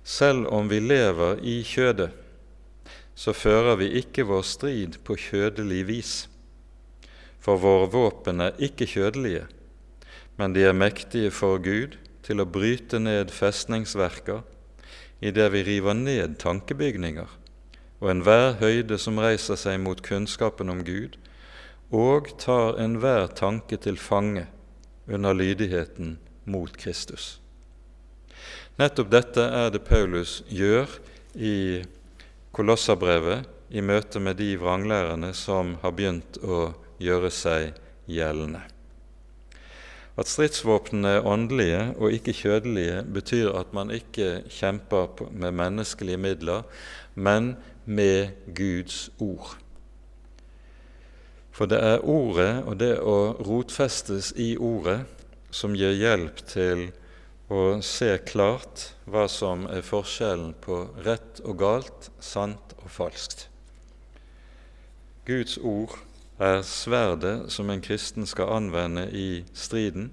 [0.03, 2.09] Selv om vi lever i kjødet,
[3.15, 6.13] så fører vi ikke vår strid på kjødelig vis.
[7.41, 9.45] For våre våpen er ikke kjødelige,
[10.37, 14.41] men de er mektige for Gud til å bryte ned festningsverker
[15.21, 17.37] idet vi river ned tankebygninger
[18.01, 21.19] og enhver høyde som reiser seg mot kunnskapen om Gud,
[21.93, 24.47] og tar enhver tanke til fange
[25.05, 26.15] under lydigheten
[26.49, 27.40] mot Kristus.
[28.79, 30.87] Nettopp dette er det Paulus gjør
[31.35, 31.81] i
[32.55, 36.69] Kolossabrevet i møte med de vranglærerne som har begynt å
[37.01, 37.73] gjøre seg
[38.11, 38.61] gjeldende.
[40.19, 46.67] At stridsvåpnene er åndelige og ikke kjødelige, betyr at man ikke kjemper med menneskelige midler,
[47.15, 47.55] men
[47.85, 49.55] med Guds ord.
[51.51, 55.01] For det er Ordet og det å rotfestes i Ordet
[55.51, 56.89] som gir hjelp til
[57.51, 63.49] å se klart hva som er forskjellen på rett og galt, sant og falskt.
[65.27, 65.97] Guds ord
[66.41, 70.09] er sverdet som en kristen skal anvende i striden,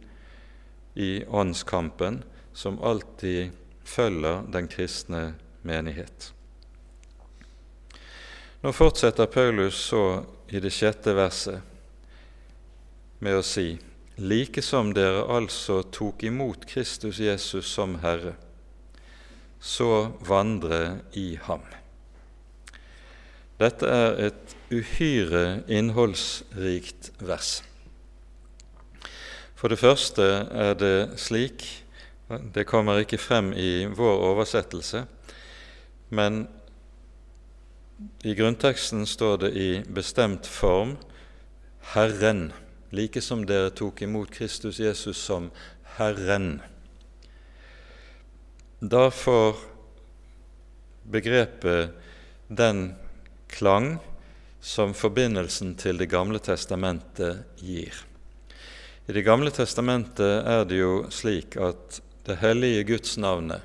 [0.98, 3.54] i åndskampen, som alltid
[3.86, 6.32] følger den kristne menighet.
[8.60, 11.62] Nå fortsetter Paulus så i det sjette verset
[13.22, 13.76] med å si
[14.18, 18.34] like som dere altså tok imot Kristus Jesus som Herre,
[19.60, 21.62] så vandre i ham.
[23.58, 27.58] Dette er et uhyre innholdsrikt vers.
[29.58, 30.22] For det første
[30.54, 31.66] er det slik
[32.28, 35.06] Det kommer ikke frem i vår oversettelse,
[36.12, 36.42] men
[38.20, 40.98] i grunnteksten står det i bestemt form
[41.94, 42.52] 'Herren',
[42.90, 45.50] like som dere tok imot Kristus Jesus som
[45.98, 46.60] Herren.
[48.80, 49.56] Da får
[51.02, 51.90] begrepet
[52.48, 52.94] den
[53.48, 53.98] klang
[54.60, 57.94] som forbindelsen til Det gamle testamentet gir.
[59.08, 63.62] I Det gamle testamentet er det jo slik at det hellige Guds navnet,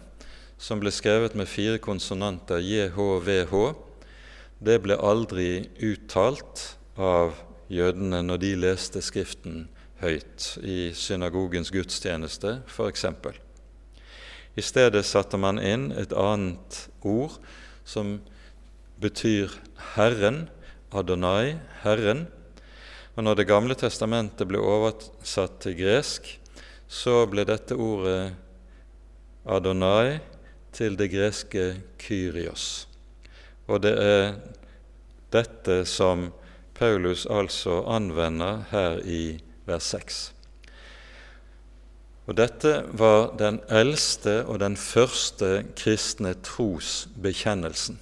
[0.57, 3.73] som ble skrevet med fire konsonanter, JHVH,
[4.63, 7.35] det ble aldri uttalt av
[7.71, 9.67] jødene når de leste Skriften
[10.03, 13.05] høyt i synagogens gudstjeneste, f.eks.
[14.55, 17.39] I stedet satte man inn et annet ord
[17.87, 18.19] som
[19.01, 19.53] betyr
[19.95, 20.47] Herren,
[20.93, 22.27] Adonai, Herren.
[23.15, 26.27] Og når Det gamle testamentet ble oversatt til gresk,
[26.87, 28.33] så ble dette ordet
[29.45, 30.19] Adonai
[30.73, 31.65] til det greske
[32.01, 32.87] Kyrios.
[33.67, 34.33] Og det er
[35.33, 36.29] dette som
[36.73, 40.33] Paulus altså anvender her i vers 6.
[42.25, 47.99] Og Dette var den eldste og den første kristne trosbekjennelsen.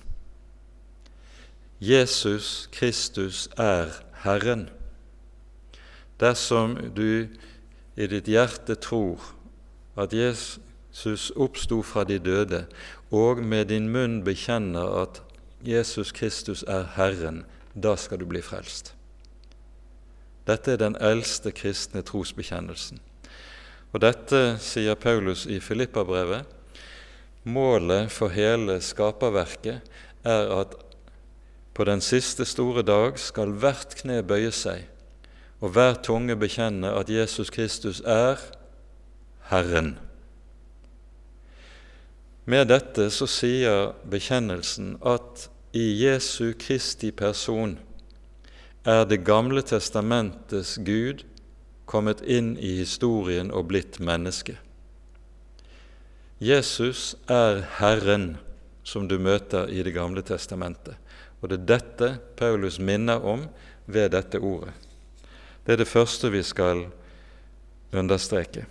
[1.82, 3.90] Jesus Kristus er
[4.24, 4.70] Herren.
[6.20, 7.26] Dersom du
[7.98, 9.34] i ditt hjerte tror
[9.98, 12.68] at Jesus oppsto fra de døde,
[13.12, 15.24] og med din munn bekjenner at
[15.66, 17.44] Jesus Kristus er Herren,
[17.74, 18.94] da skal du bli frelst.
[20.48, 23.00] Dette er den eldste kristne trosbekjennelsen.
[23.92, 26.48] Og dette sier Paulus i Filippabrevet.
[27.44, 29.82] Målet for hele skaperverket
[30.24, 30.76] er at
[31.74, 34.84] på den siste store dag skal hvert kne bøye seg,
[35.62, 38.42] og hver tunge bekjenne at Jesus Kristus er
[39.50, 39.96] Herren.
[42.46, 47.78] Med dette så sier bekjennelsen at i Jesu Kristi person
[48.84, 51.24] er Det gamle testamentets Gud
[51.86, 54.58] kommet inn i historien og blitt menneske.
[56.42, 58.38] Jesus er Herren
[58.84, 60.96] som du møter i Det gamle testamentet.
[61.42, 63.48] Og det er dette Paulus minner om
[63.86, 64.74] ved dette ordet.
[65.66, 66.88] Det er det første vi skal
[67.94, 68.66] understreke.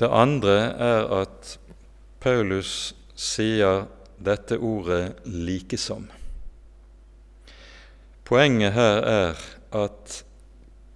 [0.00, 1.58] Det andre er at
[2.20, 3.86] Paulus sier
[4.18, 6.10] dette ordet 'likesom'.
[8.26, 9.40] Poenget her er
[9.72, 10.22] at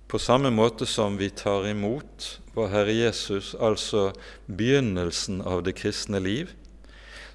[0.09, 4.12] på samme måte som vi tar imot vår Herre Jesus, altså
[4.47, 6.53] begynnelsen av det kristne liv,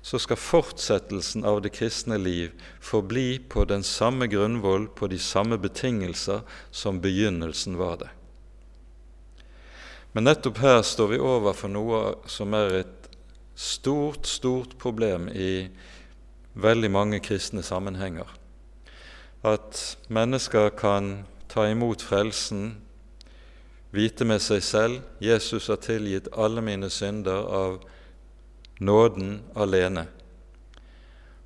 [0.01, 5.59] så skal fortsettelsen av det kristne liv forbli på den samme grunnvoll, på de samme
[5.61, 8.09] betingelser som begynnelsen var det.
[10.11, 13.10] Men nettopp her står vi overfor noe som er et
[13.55, 15.69] stort, stort problem i
[16.53, 18.27] veldig mange kristne sammenhenger.
[19.43, 22.75] At mennesker kan ta imot frelsen,
[23.91, 27.81] vite med seg selv Jesus har tilgitt alle mine synder av
[28.79, 30.07] nåden alene.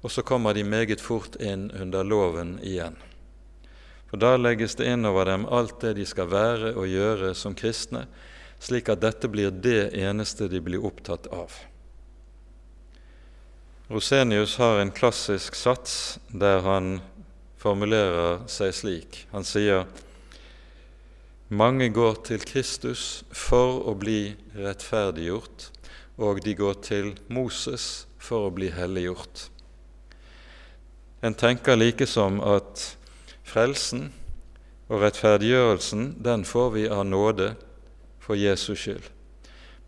[0.06, 3.00] Og så kommer de meget fort inn under loven igjen.
[4.12, 7.56] For da legges det inn over dem alt det de skal være og gjøre som
[7.58, 8.06] kristne,
[8.62, 11.52] slik at dette blir det eneste de blir opptatt av.
[13.88, 16.96] Rosenius har en klassisk sats der han
[17.62, 19.18] formulerer seg slik.
[19.30, 19.84] Han sier
[21.54, 25.68] mange går til Kristus for å bli rettferdiggjort,
[26.18, 29.52] og de går til Moses for å bli helliggjort.
[31.22, 32.88] En tenker likesom at
[33.46, 34.08] frelsen
[34.90, 37.52] og rettferdiggjørelsen den får vi av nåde
[38.18, 39.06] for Jesus skyld.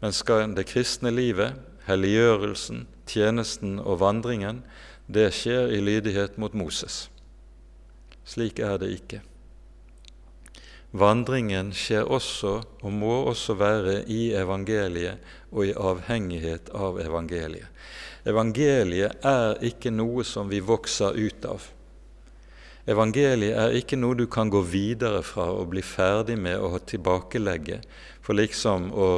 [0.06, 1.58] Men skal det kristne livet,
[1.90, 4.64] helliggjørelsen, tjenesten og vandringen,
[5.08, 7.08] det skjer i lydighet mot Moses.
[8.28, 9.22] Slik er det ikke.
[10.98, 17.68] Vandringen skjer også, og må også være, i evangeliet og i avhengighet av evangeliet.
[18.28, 21.64] Evangeliet er ikke noe som vi vokser ut av.
[22.88, 27.82] Evangeliet er ikke noe du kan gå videre fra og bli ferdig med å tilbakelegge
[28.24, 29.10] for liksom å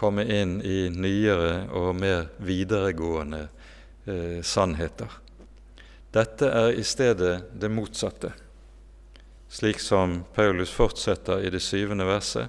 [0.00, 3.46] komme inn i nyere og mer videregående
[4.08, 5.18] eh, sannheter.
[6.10, 8.32] Dette er i stedet det motsatte
[9.50, 12.48] slik som Paulus fortsetter i det syvende verset.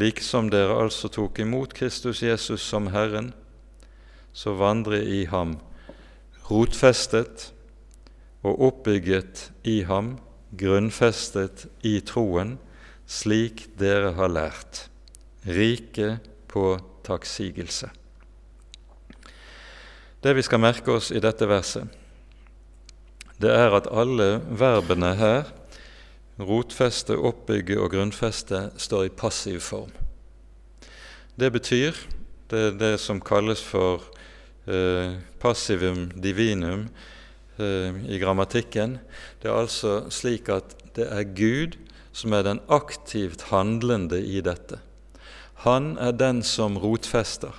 [0.00, 3.32] Liksom dere altså tok imot Kristus Jesus som Herren,
[4.32, 5.58] så vandre i ham,
[6.48, 7.50] rotfestet
[8.42, 10.16] og oppbygget i ham,
[10.56, 12.56] grunnfestet i troen,
[13.06, 14.86] slik dere har lært,
[15.46, 16.18] rike
[16.48, 17.90] på takksigelse.
[20.24, 21.84] Det vi skal merke oss i dette verset,
[23.40, 25.50] det er at alle verbene her
[26.34, 29.92] Rotfeste, oppbygge og grunnfeste står i passiv form.
[31.38, 31.94] Det betyr
[32.50, 34.02] det er det som kalles for
[34.66, 36.88] eh, passivum divinum
[37.58, 38.98] eh, i grammatikken.
[39.42, 41.78] Det er altså slik at det er Gud
[42.14, 44.80] som er den aktivt handlende i dette.
[45.64, 47.54] Han er den som rotfester.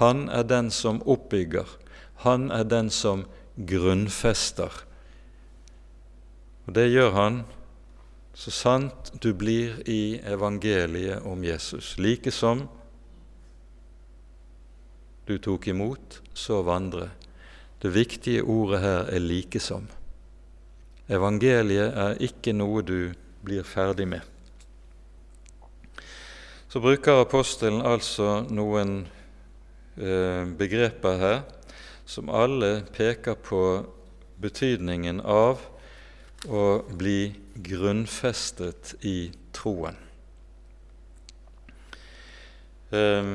[0.00, 1.68] Han er den som oppbygger.
[2.24, 3.24] Han er den som
[3.56, 4.84] grunnfester.
[6.66, 7.44] Og Det gjør han
[8.34, 12.68] så sant du blir i evangeliet om Jesus, like som
[15.26, 17.10] du tok imot, så vandre.
[17.82, 19.90] Det viktige ordet her er 'likesom'.
[21.08, 23.12] Evangeliet er ikke noe du
[23.44, 24.20] blir ferdig med.
[26.70, 29.00] Så bruker apostelen altså noen
[29.98, 31.40] eh, begreper her
[32.06, 33.62] som alle peker på
[34.38, 35.64] betydningen av
[36.46, 36.62] å
[36.94, 37.32] bli
[37.66, 39.98] grunnfestet i troen.
[42.94, 43.32] Eh,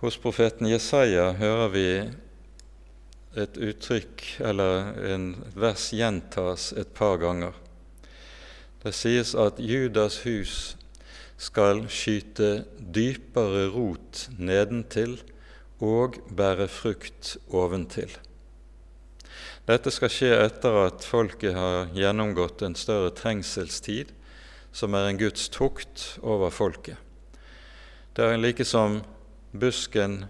[0.00, 1.86] hos profeten Jesaja hører vi
[3.44, 7.52] et uttrykk eller en vers gjentas et par ganger.
[8.80, 10.77] Det sies at Judas hus
[11.38, 15.20] skal skyte dypere rot nedentil
[15.78, 18.10] og bære frukt oventil.
[19.68, 24.10] Dette skal skje etter at folket har gjennomgått en større trengselstid,
[24.72, 26.96] som er en Guds tukt over folket.
[28.16, 29.02] Det er like som
[29.52, 30.24] busken,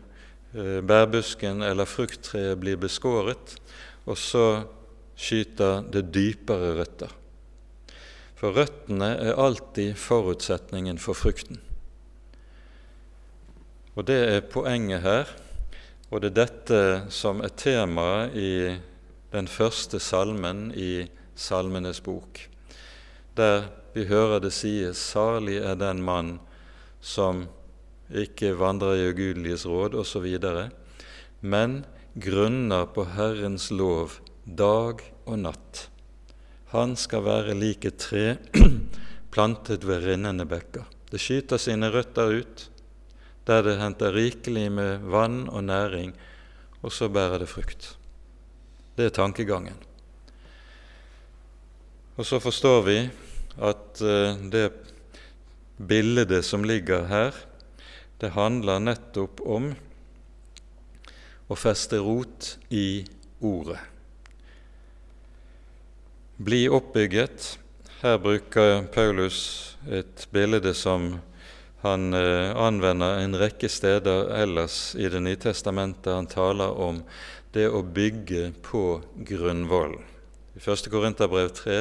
[0.55, 3.57] eh, bærbusken eller frukttreet blir beskåret,
[4.07, 4.67] og så
[5.17, 7.18] skyter det dypere røtter.
[8.39, 11.59] For røttene er alltid forutsetningen for frukten.
[13.99, 15.32] Og det er poenget her,
[16.12, 18.53] og det er dette som er temaet i
[19.34, 21.09] den første salmen i
[21.39, 22.39] Salmenes bok,
[23.34, 26.39] der vi hører det sies 'Salig er den mann
[27.01, 27.49] som
[28.11, 30.26] ikke vandrer i ugudeliges råd osv.,
[31.41, 31.84] men
[32.14, 34.11] grunner på Herrens lov
[34.47, 35.89] dag og natt.
[36.73, 38.37] Han skal være lik et tre
[39.33, 40.85] plantet ved rinnende bekker.
[41.09, 42.64] Det skyter sine røtter ut,
[43.49, 46.12] der det henter rikelig med vann og næring,
[46.83, 47.95] og så bærer det frukt.
[48.97, 49.79] Det er tankegangen.
[52.19, 52.99] Og så forstår vi
[53.62, 54.69] at uh, det
[55.79, 57.37] bildet som ligger her,
[58.21, 59.71] det handler nettopp om
[61.49, 63.07] å feste rot i
[63.39, 63.79] Ordet.
[66.41, 67.59] Bli oppbygget.
[68.01, 71.16] Her bruker Paulus et bilde som
[71.82, 76.12] han eh, anvender en rekke steder ellers i Det nye testamentet.
[76.14, 77.01] Han taler om
[77.51, 80.07] det å bygge på grunnvollen.
[80.55, 80.86] I 1.
[80.95, 81.80] Korinterbrev 3.: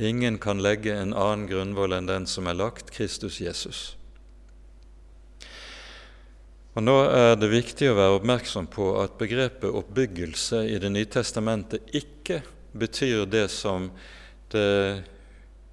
[0.00, 3.92] Ingen kan legge en annen grunnvoll enn den som er lagt, Kristus Jesus.
[6.72, 11.12] Og Nå er det viktig å være oppmerksom på at begrepet oppbyggelse i Det nye
[11.12, 12.40] testamentet ikke
[12.78, 13.90] betyr det som
[14.52, 15.02] det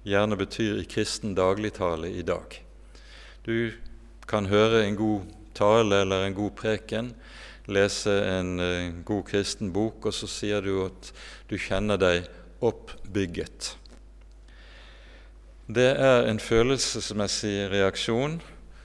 [0.04, 2.58] gjerne betyr i kristen dagligtale i dag.
[3.44, 3.72] Du
[4.28, 7.12] kan høre en god tale eller en god preken,
[7.70, 11.12] lese en uh, god kristen bok, og så sier du at
[11.48, 12.28] du kjenner deg
[12.64, 13.74] oppbygget.
[15.64, 18.36] Det er en følelsesmessig reaksjon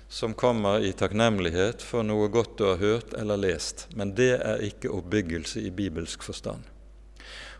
[0.09, 4.63] som kommer i takknemlighet for noe godt du har hørt eller lest, men det er
[4.65, 6.63] ikke oppbyggelse i bibelsk forstand.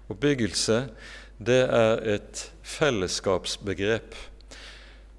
[0.10, 0.84] Oppbyggelse
[1.40, 4.16] det er et fellesskapsbegrep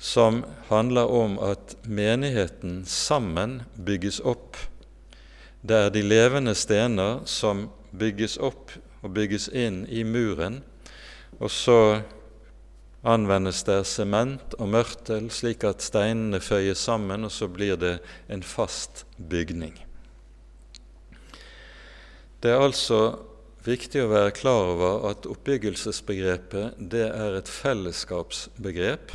[0.00, 4.56] som handler om at menigheten sammen bygges opp.
[5.60, 10.60] Det er de levende stener som bygges opp og bygges inn i muren,
[11.40, 12.00] og så
[13.00, 18.44] anvendes der sement og mørtel, slik at steinene føyes sammen, og så blir det en
[18.44, 19.76] fast bygning.
[22.40, 23.29] Det er altså
[23.64, 29.12] viktig å være klar over at oppbyggelsesbegrepet det er et fellesskapsbegrep,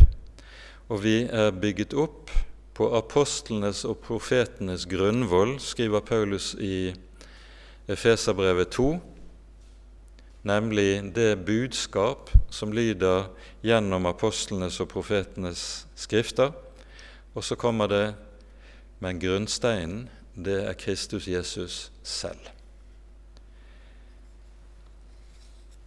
[0.89, 2.29] og vi er bygget opp
[2.75, 6.93] på apostlenes og profetenes grunnvoll, skriver Paulus i
[7.89, 8.89] Efeserbrevet 2,
[10.45, 13.31] nemlig det budskap som lyder
[13.65, 16.53] gjennom apostlenes og profetenes skrifter.
[17.35, 18.05] Og så kommer det
[18.99, 22.54] Men grunnsteinen, det er Kristus Jesus selv.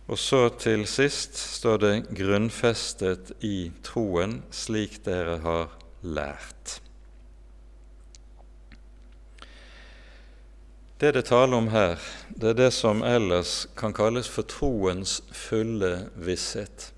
[0.09, 5.69] Og så til sist står det 'grunnfestet i troen, slik dere har
[6.03, 6.81] lært'.
[11.01, 11.99] Det det taler om her,
[12.41, 16.93] det er det som ellers kan kalles for troens fulle visshet.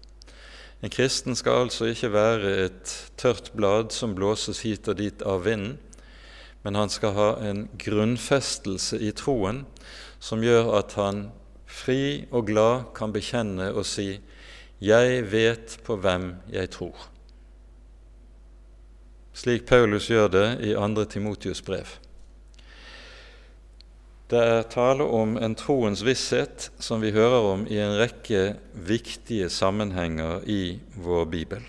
[0.83, 5.45] En kristen skal altså ikke være et tørt blad som blåses hit og dit av
[5.45, 5.79] vinden,
[6.63, 9.67] men han skal ha en grunnfestelse i troen
[10.21, 11.31] som gjør at han
[11.71, 14.21] fri og glad kan bekjenne og si
[14.81, 17.09] 'Jeg vet på hvem jeg tror'.
[19.33, 21.05] slik Paulus gjør det i 2.
[21.05, 21.87] Timotius brev.
[24.31, 29.49] Det er tale om en troens visshet som vi hører om i en rekke viktige
[29.51, 31.65] sammenhenger i vår bibel.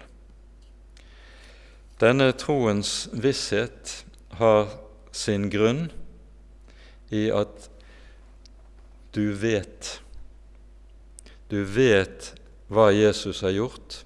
[1.97, 4.06] Denne troens visshet
[4.38, 4.70] har
[5.12, 5.88] sin grunn
[7.10, 7.70] i at
[9.12, 10.01] du vet.
[11.51, 12.32] Du vet
[12.72, 14.03] hva Jesus har gjort,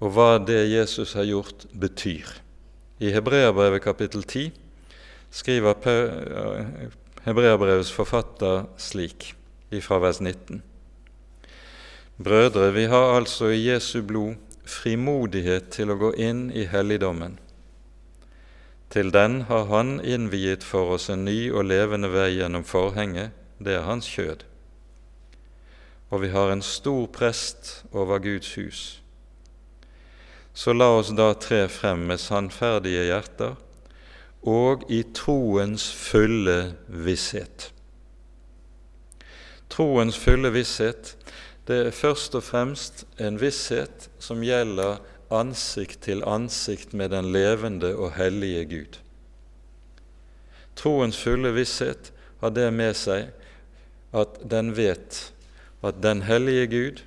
[0.00, 2.26] og hva det Jesus har gjort, betyr.
[3.00, 4.50] I Hebreabrevet kapittel 10
[5.30, 5.76] skriver
[7.24, 9.34] Hebreabrevets forfatter slik,
[9.70, 10.62] ifra vers 19.
[12.20, 14.34] Brødre, vi har altså i Jesu blod
[14.68, 17.38] frimodighet til å gå inn i helligdommen.
[18.90, 23.30] Til den har Han innviet for oss en ny og levende vei gjennom forhenget,
[23.60, 24.44] det er Hans kjød.
[26.10, 29.02] Og vi har en stor prest over Guds hus.
[30.54, 33.54] Så la oss da tre frem med sannferdige hjerter
[34.42, 37.70] og i troens fulle visshet.
[39.70, 41.14] Troens fulle visshet
[41.68, 44.98] det er først og fremst en visshet som gjelder
[45.30, 48.98] ansikt til ansikt med den levende og hellige Gud.
[50.74, 53.28] Troens fulle visshet har det med seg
[54.12, 55.32] at den vet
[55.82, 57.02] at den hellige Gud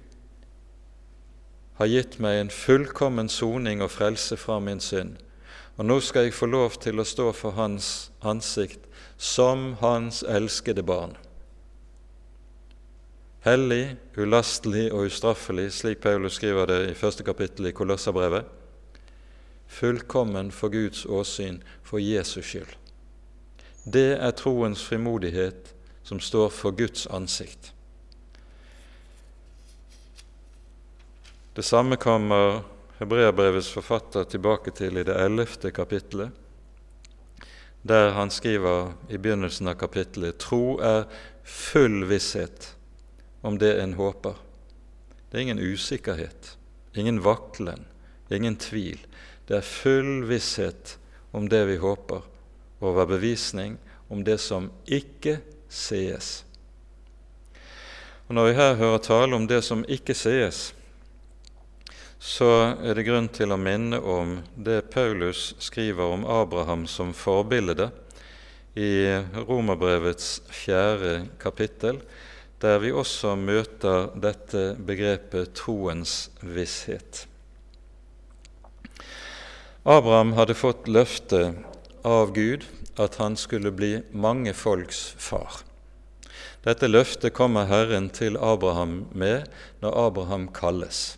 [1.77, 5.17] har gitt meg en fullkommen soning og frelse fra min synd,
[5.77, 8.85] og nå skal jeg få lov til å stå for Hans ansikt
[9.17, 11.15] som Hans elskede barn.
[13.43, 18.45] Hellig, ulastelig og ustraffelig, slik Paulus skriver det i første kapittel i Kolossabrevet.
[19.67, 22.77] Fullkommen for Guds åsyn for Jesus skyld.
[23.83, 25.72] Det er troens frimodighet
[26.03, 27.73] som står for Guds ansikt.
[31.53, 32.61] Det samme kommer
[32.97, 36.31] Hebreabrevets forfatter tilbake til i det ellevte kapittelet,
[37.83, 41.05] der han skriver i begynnelsen av kapittelet tro er
[41.43, 42.71] full visshet
[43.43, 44.37] om det en håper.
[45.29, 46.55] Det er ingen usikkerhet,
[46.95, 47.85] ingen vaklen,
[48.31, 49.01] ingen tvil.
[49.47, 50.97] Det er full visshet
[51.31, 52.23] om det vi håper,
[52.79, 53.77] overbevisning
[54.09, 55.39] om det som ikke
[55.73, 56.43] sees.
[58.29, 60.71] Og Når vi her hører tale om det som ikke sees,
[62.23, 62.47] så
[62.79, 67.89] er det grunn til å minne om det Paulus skriver om Abraham som forbilde
[68.79, 69.11] i
[69.43, 71.99] Romerbrevets fjerde kapittel,
[72.63, 77.25] der vi også møter dette begrepet troens visshet.
[79.83, 81.49] Abraham hadde fått løfte
[82.07, 82.63] av Gud
[82.99, 85.63] at han skulle bli mange folks far.
[86.63, 89.49] Dette løftet kommer Herren til Abraham med
[89.83, 91.17] når Abraham kalles.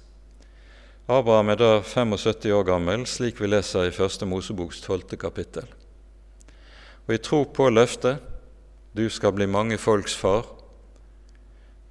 [1.06, 5.18] Abraham er da 75 år gammel, slik vi leser i Første Moseboks 12.
[5.22, 5.68] kapittel.
[7.06, 8.18] Og i tro på løftet
[8.96, 10.48] 'du skal bli mange folks far',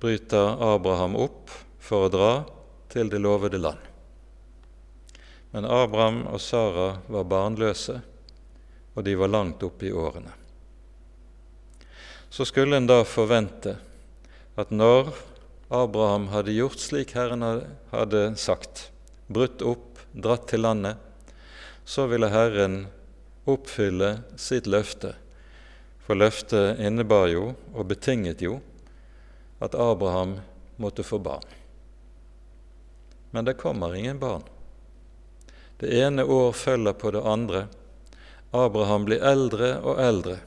[0.00, 2.44] bryter Abraham opp for å dra
[2.88, 3.78] til det lovede land.
[5.52, 8.00] Men Abraham og Sara var barnløse,
[8.94, 10.32] og de var langt oppe i årene.
[12.30, 13.76] Så skulle en da forvente
[14.58, 15.12] at når
[15.74, 17.42] Abraham hadde gjort slik Herren
[17.90, 18.88] hadde sagt,
[19.26, 20.98] brutt opp, dratt til landet,
[21.84, 22.84] så ville Herren
[23.50, 25.14] oppfylle sitt løfte.
[26.04, 28.58] For løftet innebar jo, og betinget jo,
[29.64, 30.38] at Abraham
[30.76, 31.46] måtte få barn.
[33.30, 34.44] Men det kommer ingen barn.
[35.80, 37.66] Det ene år følger på det andre.
[38.54, 40.38] Abraham blir eldre og eldre.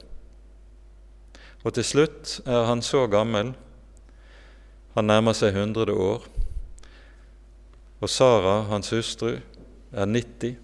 [1.66, 3.52] Og til slutt er han så gammel,
[4.94, 6.24] han nærmer seg 100 år,
[7.98, 9.36] og Sara, hans hustru,
[9.92, 10.56] er 90,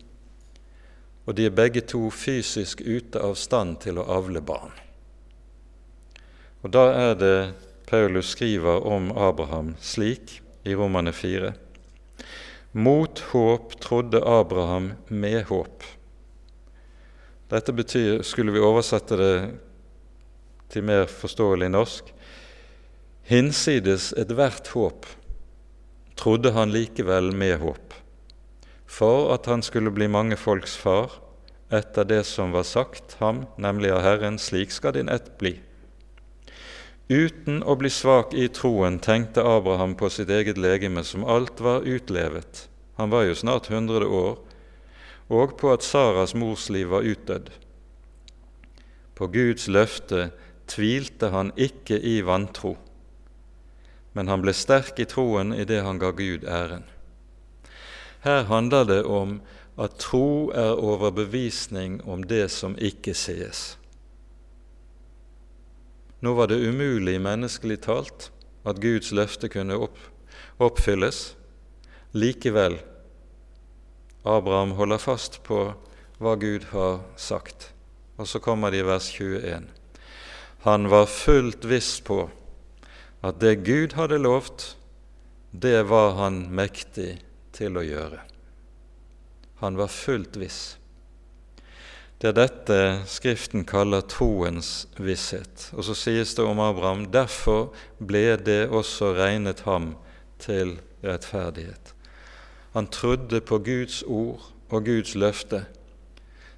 [1.26, 4.72] og de er begge to fysisk ute av stand til å avle barn.
[6.64, 7.54] Og Da er det
[7.86, 11.52] Paulus skriver om Abraham slik i Romane 4.
[12.72, 15.84] Mot håp trodde Abraham med håp.
[17.54, 19.34] Dette betyr, skulle vi oversette det
[20.74, 22.08] til mer forståelig norsk,
[23.30, 25.06] hinsides ethvert håp
[26.18, 27.94] trodde han likevel med håp,
[28.86, 31.14] for at han skulle bli mange folks far,
[31.70, 35.56] etter det som var sagt ham, nemlig av Herren, slik skal din ett bli.
[37.06, 41.86] Uten å bli svak i troen tenkte Abraham på sitt eget legeme som alt var
[41.86, 42.66] utlevet,
[42.98, 44.38] han var jo snart hundre år,
[45.28, 47.50] og på at Saras mors liv var utdødd.
[49.14, 50.30] På Guds løfte
[50.66, 52.76] tvilte han ikke i vantro
[54.14, 56.86] men han ble sterk i troen i det han ga Gud æren.
[58.24, 59.40] Her handler det om
[59.76, 63.74] at tro er overbevisning om det som ikke sees.
[66.22, 68.30] Nå var det umulig menneskelig talt
[68.64, 69.98] at Guds løfte kunne opp,
[70.62, 71.34] oppfylles.
[72.14, 72.78] Likevel,
[74.24, 75.66] Abraham holder fast på
[76.22, 77.72] hva Gud har sagt.
[78.16, 79.66] Og så kommer det i vers 21.
[80.64, 82.22] Han var fullt viss på
[83.24, 84.76] at det Gud hadde lovt,
[85.50, 87.18] det var han mektig
[87.54, 88.20] til å gjøre.
[89.62, 90.62] Han var fullt viss.
[92.18, 92.78] Det er dette
[93.10, 95.70] Skriften kaller troens visshet.
[95.76, 99.94] Og så sies det om Abraham derfor ble det også regnet ham
[100.42, 101.93] til rettferdighet.
[102.74, 105.64] Han trodde på Guds ord og Guds løfte,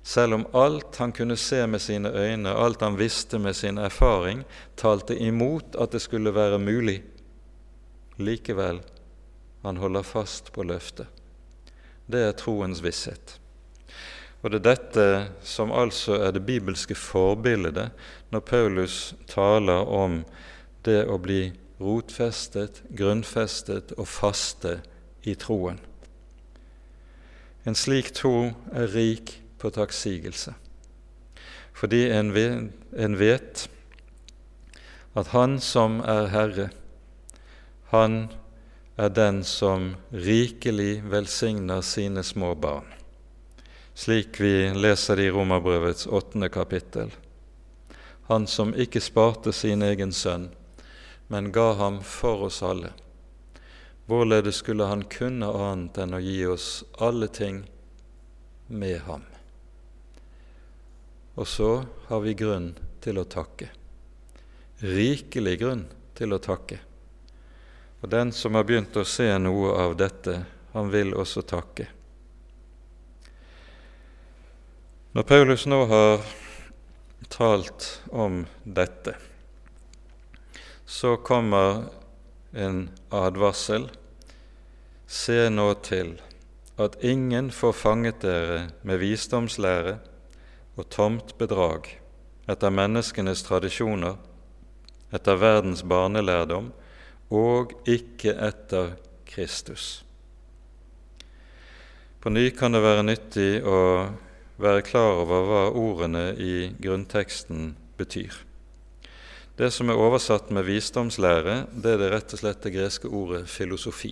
[0.07, 4.45] selv om alt han kunne se med sine øyne, alt han visste med sin erfaring,
[4.77, 7.03] talte imot at det skulle være mulig.
[8.17, 8.81] Likevel,
[9.63, 11.07] han holder fast på løftet.
[12.07, 13.41] Det er troens visshet.
[14.43, 15.07] Og det er dette
[15.43, 17.91] som altså er det bibelske forbildet
[18.31, 20.21] når Paulus taler om
[20.87, 21.51] det å bli
[21.83, 24.79] rotfestet, grunnfestet og faste
[25.27, 25.83] i troen.
[27.67, 30.55] En slik tro er rik på takksigelse,
[31.75, 33.69] fordi en vet
[35.17, 36.69] at Han som er Herre,
[37.91, 38.29] han
[38.99, 42.97] er den som rikelig velsigner sine små barn
[43.97, 47.11] slik vi leser det i Romerbrevets åttende kapittel.
[48.29, 50.51] Han som ikke sparte sin egen sønn,
[51.33, 52.93] men ga ham for oss alle.
[54.07, 57.65] Hvorledes skulle han kunne annet enn å gi oss alle ting
[58.67, 59.25] med ham?
[61.35, 61.71] Og så
[62.07, 62.69] har vi grunn
[63.03, 63.69] til å takke.
[64.79, 65.83] Rikelig grunn
[66.15, 66.79] til å takke.
[68.01, 70.39] Og den som har begynt å se noe av dette,
[70.73, 71.89] han vil også takke.
[75.17, 76.23] Når Paulus nå har
[77.33, 79.17] talt om dette,
[80.87, 81.89] så kommer
[82.53, 83.89] en advarsel.
[85.07, 86.17] Se nå til
[86.79, 89.99] at ingen får fanget dere med visdomslære
[90.77, 91.89] og tomt bedrag
[92.47, 94.17] etter menneskenes tradisjoner,
[95.15, 96.73] etter verdens barnelærdom
[97.35, 98.95] og ikke etter
[99.27, 100.05] Kristus.
[102.21, 103.79] På ny kan det være nyttig å
[104.59, 108.35] være klar over hva ordene i grunnteksten betyr.
[109.57, 113.47] Det som er oversatt med visdomslære, det er det rett og slett det greske ordet
[113.49, 114.11] filosofi.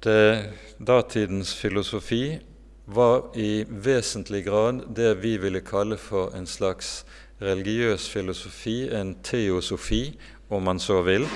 [0.00, 2.38] Det, datidens filosofi
[2.86, 7.02] var i vesentlig grad det vi ville kalle for en slags
[7.42, 10.14] religiøs filosofi, en teosofi,
[10.50, 11.26] om man så vil.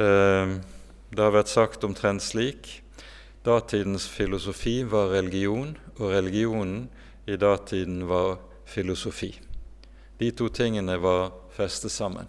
[0.00, 0.56] Eh,
[1.10, 2.78] det har vært sagt omtrent slik
[3.44, 6.90] Datidens filosofi var religion, og religionen
[7.26, 8.36] i datiden var
[8.68, 9.32] filosofi.
[10.20, 12.28] De to tingene var festet sammen.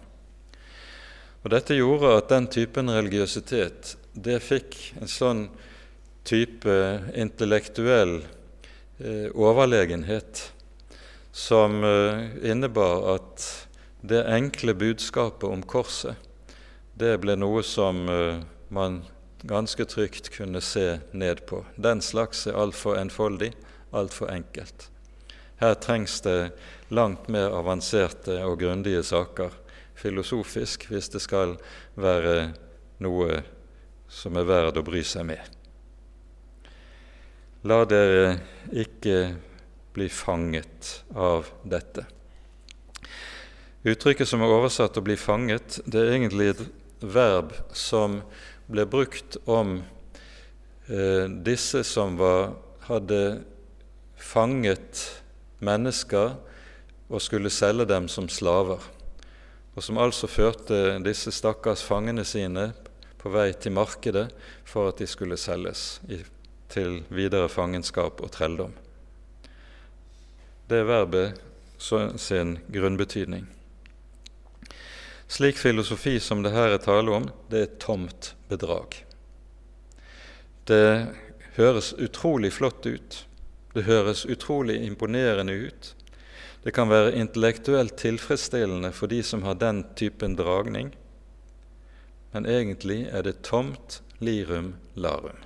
[1.42, 5.42] Og Dette gjorde at den typen religiøsitet det fikk en sånn
[6.28, 6.74] type
[7.18, 10.44] intellektuell eh, overlegenhet
[11.32, 13.46] som eh, innebar at
[14.00, 16.14] det enkle budskapet om korset,
[16.94, 19.02] det ble noe som eh, man
[19.42, 21.64] ganske trygt kunne se ned på.
[21.76, 23.52] Den slags er altfor enfoldig,
[23.90, 24.91] altfor enkelt.
[25.62, 26.50] Her trengs det
[26.90, 29.52] langt mer avanserte og grundige saker,
[29.94, 31.52] filosofisk, hvis det skal
[31.94, 32.48] være
[33.04, 33.36] noe
[34.10, 35.38] som er verd å bry seg med.
[37.70, 38.40] La dere
[38.74, 39.36] ikke
[39.94, 42.08] bli fanget av dette.
[43.86, 46.66] Uttrykket som er oversatt 'å bli fanget', det er egentlig et
[46.98, 48.22] verb som
[48.66, 49.84] ble brukt om
[50.88, 52.56] eh, disse som var,
[52.90, 53.44] hadde
[54.18, 55.21] fanget
[55.64, 56.36] mennesker
[57.12, 58.82] og skulle selge dem som slaver,
[59.72, 62.70] og som altså førte disse stakkars fangene sine
[63.22, 64.28] på vei til markedet
[64.68, 66.00] for at de skulle selges
[66.72, 68.72] til videre fangenskap og trelldom.
[70.68, 71.40] Det er verbet
[71.82, 73.46] sin grunnbetydning.
[75.32, 78.98] Slik filosofi som det her er tale om, det er tomt bedrag.
[80.68, 81.08] Det
[81.56, 83.16] høres utrolig flott ut.
[83.72, 85.94] Det høres utrolig imponerende ut.
[86.64, 90.92] Det kan være intellektuelt tilfredsstillende for de som har den typen dragning,
[92.32, 95.40] men egentlig er det tomt lirum larum.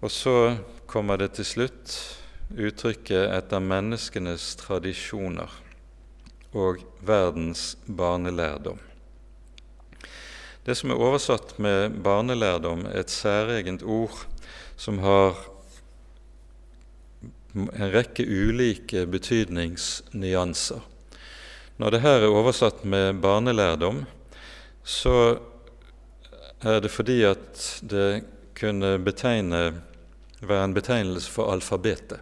[0.00, 0.56] Og så
[0.86, 1.94] kommer det til slutt
[2.52, 5.62] uttrykket 'etter menneskenes tradisjoner'
[6.52, 8.85] og verdens barnelærdom.
[10.66, 14.24] Det som er oversatt med barnelærdom, er et særegent ord
[14.74, 15.36] som har
[17.54, 20.80] en rekke ulike betydningsnyanser.
[21.78, 24.00] Når det her er oversatt med barnelærdom,
[24.82, 25.38] så
[26.60, 28.24] er det fordi at det
[28.58, 29.82] kunne betegne,
[30.42, 32.18] være en betegnelse for alfabetet,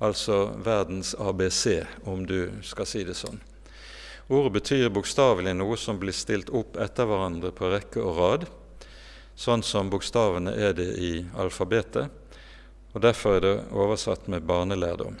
[0.00, 3.40] altså verdens ABC, om du skal si det sånn.
[4.32, 8.46] Ordet betyr bokstavelig noe som blir stilt opp etter hverandre på rekke og rad,
[9.36, 12.08] sånn som bokstavene er det i alfabetet,
[12.94, 15.18] og derfor er det oversatt med barnelærdom.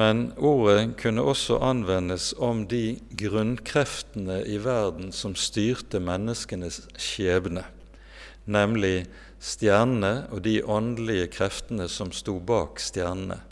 [0.00, 7.66] Men ordet kunne også anvendes om de grunnkreftene i verden som styrte menneskenes skjebne,
[8.48, 9.04] nemlig
[9.44, 13.42] stjernene og de åndelige kreftene som sto bak stjernene.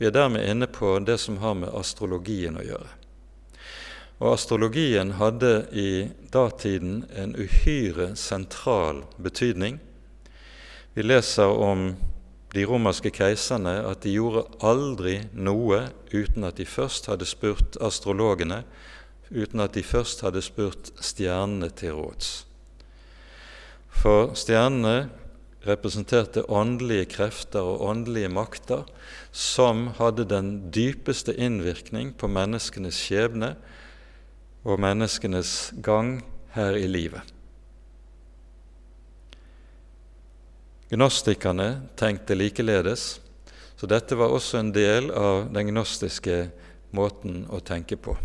[0.00, 2.88] Vi er dermed inne på det som har med astrologien å gjøre.
[4.20, 9.76] Og Astrologien hadde i datiden en uhyre sentral betydning.
[10.96, 11.90] Vi leser om
[12.56, 15.82] de romerske keiserne at de gjorde aldri noe
[16.16, 18.62] uten at de først hadde spurt astrologene,
[19.28, 22.32] uten at de først hadde spurt stjernene til råds.
[24.00, 25.10] For stjernene
[25.66, 28.86] representerte åndelige krefter og åndelige makter
[29.32, 33.54] som hadde den dypeste innvirkning på menneskenes skjebne
[34.64, 36.20] og menneskenes gang
[36.54, 37.22] her i livet.
[40.90, 43.20] Gnostikerne tenkte likeledes,
[43.78, 46.48] så dette var også en del av den gnostiske
[46.96, 48.16] måten å tenke på.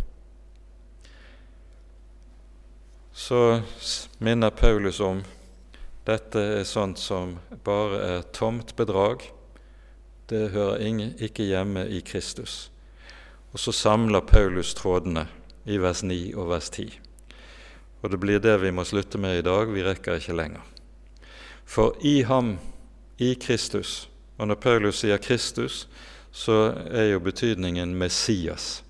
[3.15, 3.61] Så
[4.19, 5.21] minner Paulus om
[6.05, 9.23] dette er sånt som bare er tomt bedrag.
[10.29, 12.69] Det hører ingen, ikke hjemme i Kristus.
[13.53, 15.27] Og så samler Paulus trådene
[15.65, 16.99] i vers 9 og vers 10.
[18.03, 19.71] Og det blir det vi må slutte med i dag.
[19.73, 20.61] Vi rekker ikke lenger.
[21.65, 22.57] For i ham,
[23.17, 25.85] i Kristus Og når Paulus sier Kristus,
[26.35, 28.83] så er jo betydningen Messias.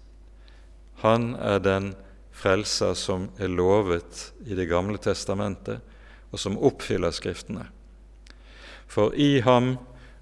[1.03, 1.91] Han er den
[2.34, 5.82] frelser som er lovet i Det gamle testamentet,
[6.36, 7.69] og som oppfyller Skriftene.
[8.91, 9.77] For i ham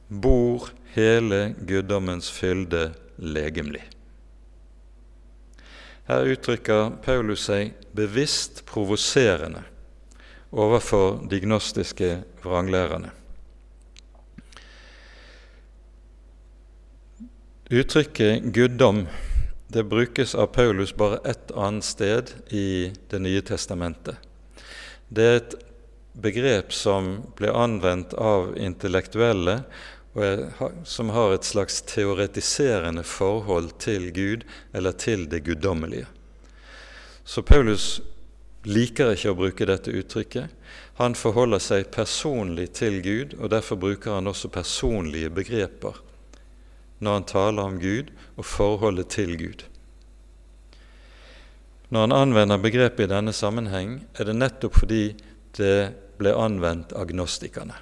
[0.07, 3.81] bor hele guddommens fylde legemlig.
[6.05, 9.63] Her uttrykker Paulus seg bevisst provoserende
[10.53, 12.09] overfor de gnostiske
[12.43, 13.09] vranglærerne.
[17.73, 19.07] Uttrykket 'guddom'
[19.73, 24.15] det brukes av Paulus bare ett annet sted i Det nye testamentet.
[25.09, 25.55] Det er et
[26.13, 29.63] begrep som ble anvendt av intellektuelle,
[30.85, 34.43] som har et slags teoretiserende forhold til Gud
[34.73, 36.05] eller til det guddommelige.
[37.25, 38.01] Så Paulus
[38.63, 40.51] liker ikke å bruke dette uttrykket.
[41.01, 45.97] Han forholder seg personlig til Gud, og derfor bruker han også personlige begreper
[47.03, 49.65] når han taler om Gud og forholdet til Gud.
[51.91, 55.01] Når han anvender begrepet i denne sammenheng, er det nettopp fordi
[55.57, 55.75] det
[56.23, 57.75] ble anvendt agnostikerne.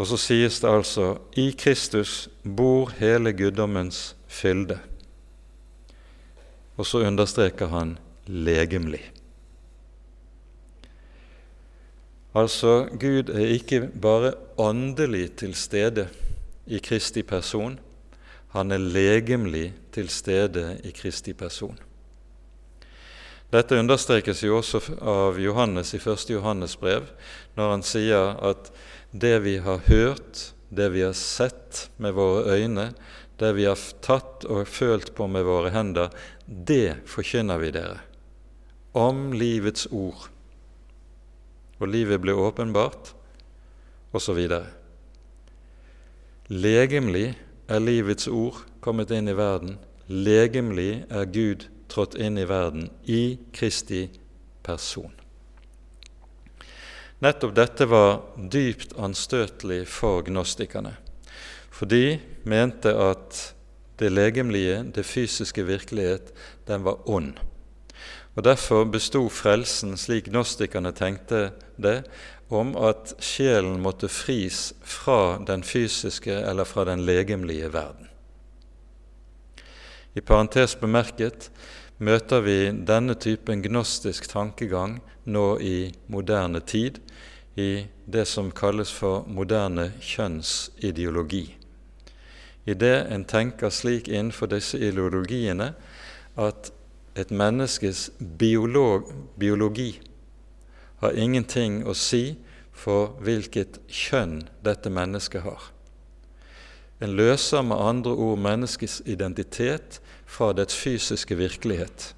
[0.00, 4.80] Og så sies det altså i Kristus bor hele guddommens fylde.
[6.80, 9.04] Og så understreker han legemlig.
[12.34, 16.08] Altså, Gud er ikke bare åndelig til stede
[16.66, 17.76] i Kristi person,
[18.56, 21.78] han er legemlig til stede i Kristi person.
[23.52, 26.30] Dette understrekes jo også av Johannes i 1.
[26.32, 27.10] Johannes brev,
[27.52, 28.70] når han sier at
[29.12, 32.86] det vi har hørt, det vi har sett med våre øyne,
[33.36, 36.08] det vi har tatt og følt på med våre hender,
[36.46, 37.98] det forkynner vi dere,
[38.96, 40.30] om livets ord.
[41.76, 43.12] Og livet blir åpenbart,
[44.16, 44.40] osv.
[46.48, 47.26] Legemlig
[47.68, 49.76] er livets ord kommet inn i verden.
[50.08, 54.06] Legemlig er Gud trådt inn i verden i Kristi
[54.64, 55.12] person.
[57.22, 60.96] Nettopp dette var dypt anstøtelig for gnostikerne,
[61.70, 62.18] for de
[62.48, 63.52] mente at
[64.02, 66.32] det legemlige, det fysiske virkelighet,
[66.66, 67.36] den var ond.
[68.34, 72.02] Og Derfor besto frelsen, slik gnostikerne tenkte det,
[72.52, 78.08] om at sjelen måtte fris fra den fysiske eller fra den legemlige verden.
[80.14, 81.50] I parentes bemerket
[82.02, 86.98] møter vi denne typen gnostisk tankegang nå i moderne tid,
[87.54, 91.58] i det som kalles for moderne kjønnsideologi.
[92.66, 95.74] idet en tenker slik innenfor disse ideologiene
[96.36, 96.70] at
[97.16, 100.00] et menneskes biolog, biologi
[101.02, 102.36] har ingenting å si
[102.72, 105.72] for hvilket kjønn dette mennesket har.
[107.02, 109.98] En løser med andre ord menneskets identitet
[110.32, 112.12] fra dets fysiske virkelighet.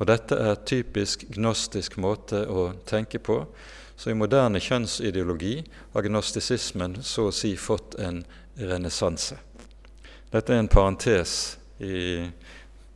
[0.00, 3.44] Og Dette er typisk gnostisk måte å tenke på,
[4.00, 5.58] så i moderne kjønnsideologi
[5.92, 8.22] har gnostisismen så å si fått en
[8.56, 9.36] renessanse.
[10.32, 12.30] Dette er en parentes i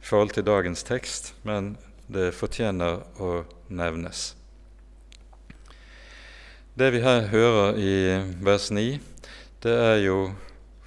[0.01, 1.75] forhold til dagens tekst, men
[2.09, 4.33] det fortjener å nevnes.
[6.75, 7.95] Det vi her hører i
[8.43, 8.99] vers 9,
[9.63, 10.19] det er jo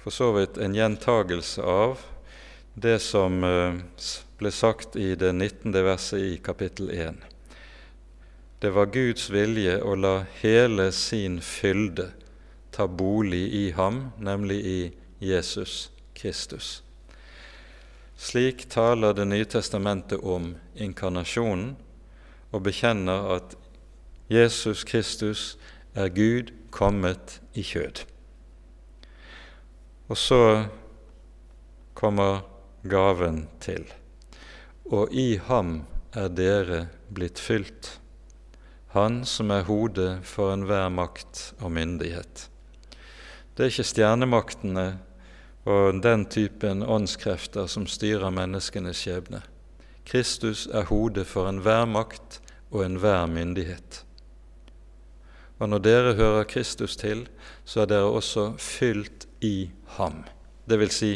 [0.02, 2.02] for så vidt en gjentagelse av
[2.80, 3.74] det som eh,
[4.38, 5.72] ble sagt i det 19.
[5.72, 7.16] verset i kapittel 1.
[8.58, 12.12] Det var Guds vilje å la hele sin fylde
[12.70, 16.82] ta bolig i ham, nemlig i Jesus Kristus.
[18.16, 21.72] Slik taler Det nye testamentet om inkarnasjonen
[22.52, 23.56] og bekjenner at
[24.30, 25.56] Jesus Kristus
[25.94, 28.04] er Gud kommet i kjød.
[30.08, 30.68] Og så
[31.94, 33.86] kommer gaven til.
[34.90, 35.82] Og i ham
[36.16, 37.98] er dere blitt fylt,
[38.96, 42.48] Han som er hodet for enhver makt og myndighet.
[43.52, 44.86] Det er ikke stjernemaktene
[45.68, 49.42] og den typen åndskrefter som styrer menneskenes skjebne.
[50.08, 54.04] Kristus er hodet for enhver makt og enhver myndighet.
[55.58, 57.26] Og når dere hører Kristus til,
[57.64, 60.22] så er dere også fylt i ham.
[60.68, 61.12] Det vil si,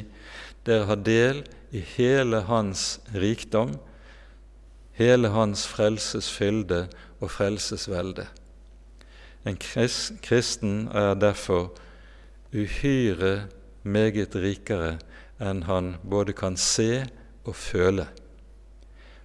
[0.66, 1.42] dere har del
[1.72, 3.74] i hele hans rikdom,
[4.98, 6.86] hele hans frelsesfylde
[7.20, 8.26] og frelsesvelde.
[9.46, 9.56] En
[10.22, 11.72] kristen er derfor
[12.54, 13.48] uhyre
[13.82, 14.98] meget rikere
[15.42, 17.02] enn han både kan se
[17.44, 18.06] og føle.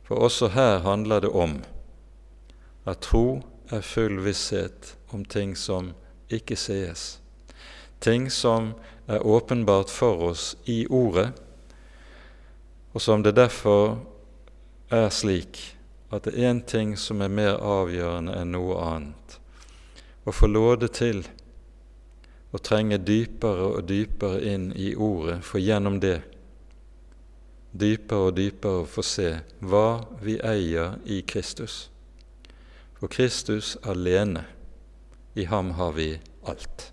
[0.08, 1.60] For også her handler det om
[2.88, 5.92] at tro er full visshet om ting som
[6.30, 7.20] ikke sees,
[8.02, 8.72] ting som
[9.08, 11.32] er åpenbart for oss i Ordet,
[12.94, 14.00] og som det derfor
[14.92, 15.60] er slik
[16.12, 19.38] at det er én ting som er mer avgjørende enn noe annet
[20.28, 21.22] å få låde til
[22.52, 26.20] å trenge dypere og dypere inn i Ordet, for gjennom det
[27.72, 29.30] dypere og dypere å få se
[29.60, 31.88] hva vi eier i Kristus.
[32.98, 34.44] For Kristus alene,
[35.38, 36.16] i ham har vi
[36.50, 36.92] alt.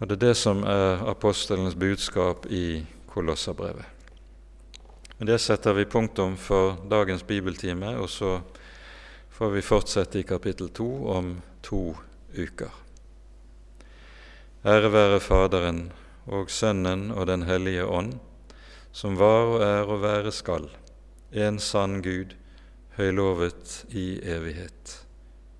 [0.00, 3.84] Og Det er det som er apostelens budskap i Kolosserbrevet.
[5.18, 8.38] Med det setter vi punktum for dagens bibeltime, og så
[9.28, 11.82] får vi fortsette i kapittel to om to
[12.32, 12.72] uker.
[14.64, 15.90] Ære være Faderen
[16.26, 18.14] og Sønnen og Den hellige ånd,
[18.92, 20.70] som var og er og være skal,
[21.32, 22.32] en sann Gud,
[22.96, 25.04] høylovet i evighet.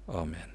[0.09, 0.50] Amen.